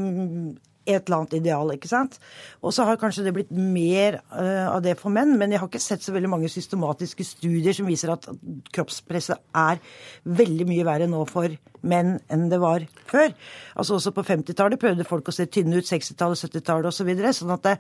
et 0.90 1.06
eller 1.06 1.22
annet 1.22 1.38
ideal. 1.40 1.72
ikke 1.72 1.88
sant? 1.88 2.20
Og 2.60 2.76
så 2.76 2.84
har 2.84 3.00
kanskje 3.00 3.24
det 3.30 3.36
blitt 3.38 3.56
mer 3.56 4.20
uh, 4.34 4.74
av 4.74 4.84
det 4.84 4.98
for 5.00 5.14
menn, 5.16 5.38
men 5.40 5.54
jeg 5.54 5.64
har 5.64 5.72
ikke 5.72 5.84
sett 5.84 6.04
så 6.04 6.16
veldig 6.16 6.34
mange 6.36 6.52
systematiske 6.52 7.28
studier 7.32 7.78
som 7.78 7.88
viser 7.88 8.12
at 8.12 8.28
kroppspresset 8.76 9.40
er 9.56 9.80
veldig 10.28 10.68
mye 10.68 10.88
verre 10.88 11.08
nå 11.08 11.24
for 11.30 11.54
menn 11.82 12.18
enn 12.32 12.48
det 12.52 12.60
var 12.62 12.84
før. 13.10 13.32
Altså 13.80 13.98
Også 13.98 14.14
på 14.16 14.26
50-tallet 14.28 14.82
prøvde 14.82 15.08
folk 15.08 15.30
å 15.30 15.36
se 15.36 15.48
tynne 15.52 15.80
ut, 15.80 15.88
60-tallet, 15.88 16.42
70-tallet 16.50 16.90
osv. 16.90 17.00
Så 17.00 17.08
videre, 17.08 17.32
sånn 17.36 17.54
at 17.56 17.64
det, 17.66 17.76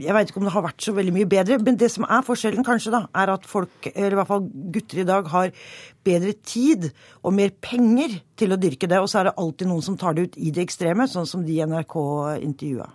jeg 0.00 0.16
veit 0.16 0.30
ikke 0.30 0.40
om 0.40 0.48
det 0.48 0.54
har 0.54 0.64
vært 0.64 0.86
så 0.86 0.94
veldig 0.96 1.14
mye 1.18 1.28
bedre. 1.28 1.58
Men 1.62 1.78
det 1.80 1.90
som 1.92 2.06
er 2.08 2.24
forskjellen, 2.26 2.64
kanskje, 2.66 2.94
da, 2.94 3.04
er 3.22 3.34
at 3.34 3.44
folk, 3.48 3.90
eller 3.92 4.16
i 4.16 4.20
hvert 4.20 4.30
fall 4.30 4.48
gutter 4.74 5.02
i 5.02 5.08
dag, 5.08 5.28
har 5.34 5.52
bedre 6.06 6.32
tid 6.46 6.88
og 7.22 7.36
mer 7.36 7.52
penger 7.62 8.18
til 8.40 8.54
å 8.54 8.60
dyrke 8.60 8.90
det. 8.90 9.02
Og 9.02 9.10
så 9.12 9.20
er 9.20 9.30
det 9.30 9.36
alltid 9.42 9.70
noen 9.70 9.84
som 9.84 10.00
tar 10.00 10.16
det 10.16 10.28
ut 10.28 10.40
i 10.40 10.54
det 10.54 10.64
ekstreme, 10.64 11.08
sånn 11.10 11.28
som 11.28 11.46
de 11.46 11.60
NRK 11.68 11.96
intervjua. 12.40 12.90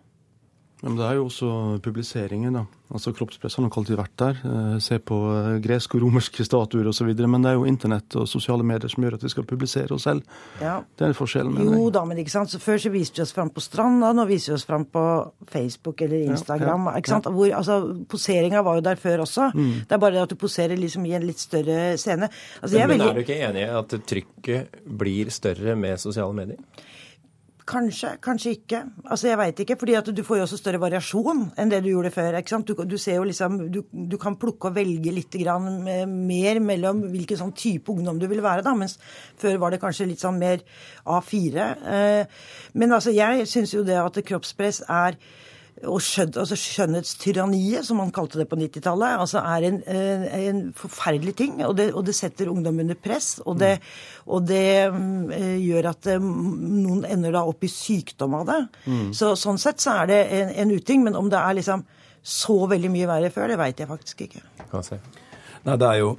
Ja, 0.77 0.91
men 0.91 0.97
det 0.99 1.05
er 1.07 1.15
jo 1.17 1.23
også 1.25 1.47
publiseringen. 1.81 2.53
da. 2.53 2.67
Altså 2.93 3.11
Kroppspress 3.11 3.57
har 3.57 3.65
nok 3.65 3.75
alltid 3.79 3.97
vært 3.97 4.13
der. 4.21 4.37
Eh, 4.45 4.75
se 4.79 4.99
på 5.01 5.15
gresk 5.57 5.65
greske 5.65 5.97
og 5.97 6.03
romerske 6.05 6.45
statuer 6.45 6.87
osv. 6.87 7.09
Men 7.25 7.43
det 7.43 7.49
er 7.51 7.57
jo 7.57 7.65
internett 7.65 8.15
og 8.15 8.27
sosiale 8.29 8.63
medier 8.63 8.91
som 8.91 9.03
gjør 9.03 9.17
at 9.17 9.25
vi 9.25 9.31
skal 9.33 9.47
publisere 9.49 9.95
oss 9.95 10.05
selv. 10.05 10.21
Ja. 10.61 10.77
Det 10.95 11.09
er 11.09 11.17
forskjellen. 11.17 11.57
Jo 11.65 11.89
da, 11.93 12.03
men 12.05 12.21
ikke 12.21 12.35
sant? 12.35 12.53
Så 12.53 12.61
Før 12.61 12.77
så 12.77 12.91
viste 12.93 13.17
vi 13.17 13.25
oss 13.25 13.33
fram 13.33 13.49
på 13.49 13.63
stranda, 13.63 14.13
nå 14.13 14.27
viser 14.29 14.53
vi 14.53 14.57
oss 14.59 14.67
fram 14.69 14.85
på 14.85 15.03
Facebook 15.49 16.01
eller 16.05 16.29
Instagram. 16.31 16.87
Ja, 16.87 16.93
ja, 16.93 17.01
ikke 17.01 17.13
sant? 17.15 17.31
Hvor, 17.33 17.53
altså, 17.57 17.79
Poseringa 18.09 18.61
var 18.61 18.77
jo 18.77 18.85
der 18.85 19.01
før 19.01 19.25
også. 19.25 19.49
Mm. 19.55 19.73
Det 19.87 19.97
er 19.97 20.03
bare 20.03 20.17
det 20.19 20.25
at 20.27 20.35
du 20.35 20.39
poserer 20.39 20.77
liksom 20.77 21.07
i 21.09 21.15
en 21.17 21.25
litt 21.25 21.41
større 21.41 21.97
scene. 21.97 22.29
Altså, 22.61 22.77
Men, 22.77 22.79
jeg 22.79 22.85
er 22.85 22.93
men 22.93 23.07
er 23.07 23.17
du 23.17 23.25
ikke 23.25 23.41
enig 23.49 23.65
i 23.65 23.71
at 23.81 23.97
trykket 24.13 24.77
blir 24.85 25.33
større 25.33 25.75
med 25.75 25.97
sosiale 25.97 26.37
medier? 26.37 26.61
Kanskje, 27.67 28.13
kanskje 28.23 28.51
ikke. 28.55 28.79
Altså, 29.11 29.27
Jeg 29.27 29.37
veit 29.37 29.59
ikke. 29.59 29.75
fordi 29.79 29.95
at 29.99 30.05
du 30.15 30.23
får 30.23 30.37
jo 30.37 30.43
også 30.45 30.57
større 30.57 30.79
variasjon 30.79 31.41
enn 31.59 31.69
det 31.69 31.81
du 31.83 31.89
gjorde 31.89 32.11
før. 32.15 32.37
ikke 32.39 32.49
sant? 32.53 32.67
Du, 32.67 32.83
du 32.87 32.97
ser 32.97 33.17
jo 33.17 33.25
liksom, 33.27 33.57
du, 33.71 33.81
du 33.91 34.17
kan 34.17 34.37
plukke 34.39 34.69
og 34.69 34.75
velge 34.77 35.11
litt 35.11 35.35
grann 35.41 35.83
mer 35.83 36.59
mellom 36.63 37.01
hvilken 37.11 37.41
sånn 37.41 37.51
type 37.51 37.91
ungdom 37.91 38.19
du 38.21 38.27
vil 38.31 38.39
være. 38.45 38.63
da, 38.63 38.73
Mens 38.73 38.95
før 39.37 39.57
var 39.59 39.75
det 39.75 39.81
kanskje 39.83 40.07
litt 40.07 40.23
sånn 40.23 40.39
mer 40.39 40.63
A4. 41.05 41.67
Eh, 41.97 42.39
men 42.79 42.93
altså, 42.95 43.11
jeg 43.11 43.43
syns 43.51 43.75
jo 43.75 43.83
det 43.83 43.99
at 43.99 44.23
kroppspress 44.23 44.85
er 44.87 45.19
og 45.85 45.99
altså 46.25 46.55
Skjønnhetstyranniet, 46.57 47.85
som 47.85 47.99
man 48.01 48.09
kalte 48.13 48.39
det 48.39 48.47
på 48.49 48.57
90-tallet, 48.57 49.19
altså 49.21 49.43
er 49.45 49.67
en, 49.67 49.75
en, 49.85 50.61
forferdelig 50.77 51.35
ting. 51.37 51.59
Og 51.67 51.75
det, 51.77 51.91
og 51.93 52.05
det, 52.07 52.15
setter 52.17 52.49
ungdom 52.49 52.79
under 52.81 52.97
press. 52.97 53.35
Og 53.45 53.59
det, 53.61 53.75
og 54.25 54.47
det 54.49 54.89
um, 54.89 55.29
gjør 55.29 55.91
at 55.91 56.09
um, 56.17 56.31
noen 56.81 57.05
ender 57.05 57.35
da 57.35 57.43
opp 57.45 57.67
i 57.67 57.69
sykdom 57.71 58.39
av 58.39 58.47
det. 58.49 58.59
Mm. 58.87 59.11
Så 59.17 59.35
Sånn 59.37 59.61
sett 59.61 59.83
så 59.83 59.99
er 60.01 60.09
det 60.09 60.19
en, 60.39 60.55
en 60.65 60.73
uting. 60.73 61.05
Men 61.05 61.19
om 61.19 61.29
det 61.29 61.37
er 61.43 61.59
liksom 61.59 61.85
så 62.27 62.57
veldig 62.67 62.91
mye 62.91 63.11
verre 63.11 63.31
før, 63.33 63.53
det 63.53 63.61
veit 63.61 63.83
jeg 63.83 63.91
faktisk 63.91 64.25
ikke. 64.25 64.41
Nei, 65.67 65.77
det 65.77 65.91
er 65.93 66.01
jo 66.01 66.15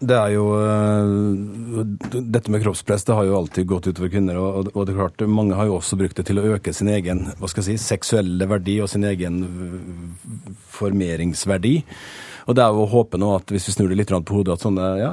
det 0.00 0.16
er 0.16 0.32
jo 0.34 0.44
uh, 0.58 1.84
Dette 2.14 2.50
med 2.52 2.62
kroppspress 2.64 3.06
det 3.06 3.16
har 3.16 3.28
jo 3.28 3.38
alltid 3.38 3.68
gått 3.70 3.88
utover 3.90 4.10
kvinner. 4.12 4.38
Og, 4.40 4.70
og, 4.74 4.82
det 4.86 4.94
er 4.94 5.00
klart, 5.00 5.24
mange 5.30 5.58
har 5.58 5.70
jo 5.70 5.78
også 5.78 5.98
brukt 6.00 6.18
det 6.18 6.26
til 6.28 6.40
å 6.40 6.46
øke 6.56 6.74
sin 6.76 6.90
egen 6.92 7.26
hva 7.38 7.50
skal 7.50 7.64
jeg 7.64 7.78
si, 7.78 7.88
seksuelle 7.94 8.48
verdi 8.50 8.78
og 8.82 8.90
sin 8.92 9.06
egen 9.08 9.42
formeringsverdi. 10.74 11.76
Og 12.44 12.56
det 12.56 12.64
er 12.64 12.74
jo 12.76 12.84
å 12.84 12.90
håpe 12.90 13.18
nå 13.20 13.30
at 13.38 13.52
hvis 13.54 13.68
vi 13.70 13.74
snur 13.76 13.90
det 13.92 13.98
litt 13.98 14.12
på 14.12 14.36
hodet, 14.36 14.56
at 14.58 14.64
sånne 14.64 14.88
ja, 15.00 15.10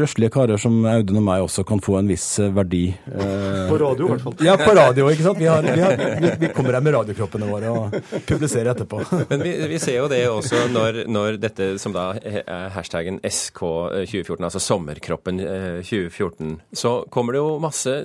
røslige 0.00 0.32
karer 0.34 0.60
som 0.60 0.76
Audun 0.88 1.20
og 1.20 1.24
meg 1.24 1.44
også 1.46 1.64
kan 1.68 1.80
få 1.84 1.98
en 2.00 2.10
viss 2.10 2.26
verdi. 2.54 2.82
Eh, 3.08 3.62
på 3.70 3.78
radio, 3.80 4.08
i 4.08 4.12
hvert 4.12 4.26
fall. 4.26 4.36
Ja, 4.44 4.56
på 4.60 4.74
radio, 4.76 5.08
ikke 5.12 5.26
sant. 5.26 5.40
Vi, 5.40 5.48
har, 5.48 5.64
vi, 5.64 5.80
har, 5.80 5.96
vi, 6.20 6.32
vi 6.42 6.52
kommer 6.56 6.76
her 6.76 6.84
med 6.84 6.96
radiokroppene 6.98 7.48
våre 7.48 7.72
og 7.72 7.96
publiserer 8.28 8.74
etterpå. 8.74 9.00
Men 9.32 9.44
vi, 9.46 9.54
vi 9.72 9.80
ser 9.82 10.00
jo 10.02 10.10
det 10.12 10.22
også 10.28 10.66
når, 10.74 11.02
når, 11.08 11.40
dette 11.40 11.70
som 11.80 11.96
da 11.96 12.10
er 12.20 12.68
hashtaggen 12.74 13.22
SK2014, 13.24 14.36
altså 14.50 14.62
sommerkroppen 14.62 15.40
2014, 15.40 16.58
så 16.76 16.98
kommer 17.12 17.36
det 17.36 17.42
jo 17.42 17.56
masse 17.62 17.96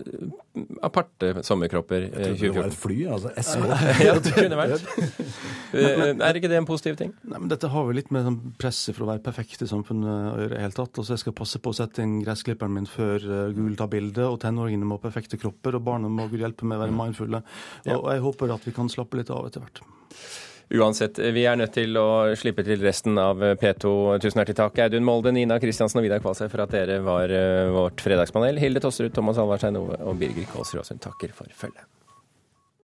aparte 0.86 1.32
sommerkropper. 1.46 2.06
Jeg 2.12 2.36
trodde 2.38 2.52
det 2.54 2.60
var 2.60 2.68
et 2.70 2.78
fly, 2.78 2.98
altså 3.16 3.32
SK. 3.42 3.64
ja, 4.06 4.14
det 4.22 4.34
kunne 4.38 4.60
vært. 4.60 4.86
Er 5.74 6.38
ikke 6.38 6.52
det 6.52 6.60
en 6.60 6.68
positiv 6.70 7.00
ting? 7.00 7.14
Nei, 7.26 7.40
men 7.40 7.50
Dette 7.50 7.72
har 7.74 7.88
vel 7.88 7.98
litt 7.98 8.12
med 8.14 8.28
sånn 8.28 8.38
presset 8.62 8.94
for 8.94 9.08
å 9.08 9.10
være 9.10 9.24
perfekt 9.26 9.66
i 9.66 9.70
samfunnet 9.70 10.12
å 10.14 10.44
gjøre 10.44 10.60
i 10.60 10.62
hele 10.62 10.78
tatt. 10.78 10.94
Altså, 10.94 11.16
jeg 11.16 11.24
skal 11.24 11.38
passe 11.40 11.62
på 11.64 11.74
å 11.74 11.78
sette 11.80 12.06
inn 12.06 12.20
gressklipperen 12.22 12.78
min 12.78 12.90
før 12.90 13.26
Google 13.56 13.80
tar 13.80 13.90
bilde, 13.94 14.28
og 14.30 14.38
tenåringene 14.44 14.86
må 14.86 15.00
ha 15.00 15.06
perfekte 15.08 15.42
kropper, 15.42 15.80
og 15.80 15.88
barna 15.90 16.12
må 16.14 16.30
hjelpe 16.30 16.70
med 16.70 16.78
å 16.78 16.86
være 16.86 16.98
mindfulle. 17.02 17.42
Og, 17.88 17.96
og 17.98 18.10
jeg 18.14 18.26
håper 18.28 18.58
at 18.60 18.70
vi 18.70 18.76
kan 18.78 18.92
slappe 18.94 19.18
litt 19.18 19.34
av 19.34 19.50
etter 19.50 19.66
hvert. 19.66 19.82
Uansett, 20.74 21.20
vi 21.36 21.44
er 21.50 21.58
nødt 21.60 21.74
til 21.76 21.98
å 22.00 22.08
slippe 22.40 22.64
til 22.66 22.82
resten 22.82 23.18
av 23.22 23.42
P2. 23.62 23.96
Tusen 24.24 24.42
hjertelig 24.42 24.60
takk, 24.62 24.84
Audun 24.86 25.06
Molde, 25.06 25.34
Nina 25.36 25.60
Kristiansen 25.62 26.02
og 26.02 26.08
Vidar 26.08 26.24
Kvalsøy 26.24 26.48
for 26.48 26.64
at 26.64 26.74
dere 26.74 27.02
var 27.06 27.34
vårt 27.76 28.04
fredagspanel. 28.04 28.62
Hilde 28.62 28.84
Tosterud, 28.84 29.14
Thomas 29.14 29.42
Alvarstein 29.42 29.78
og 29.82 30.16
Birger 30.22 30.48
Kåsrud 30.54 30.82
Aasund 30.86 31.04
takker 31.04 31.36
for 31.36 31.52
følget. 31.58 31.86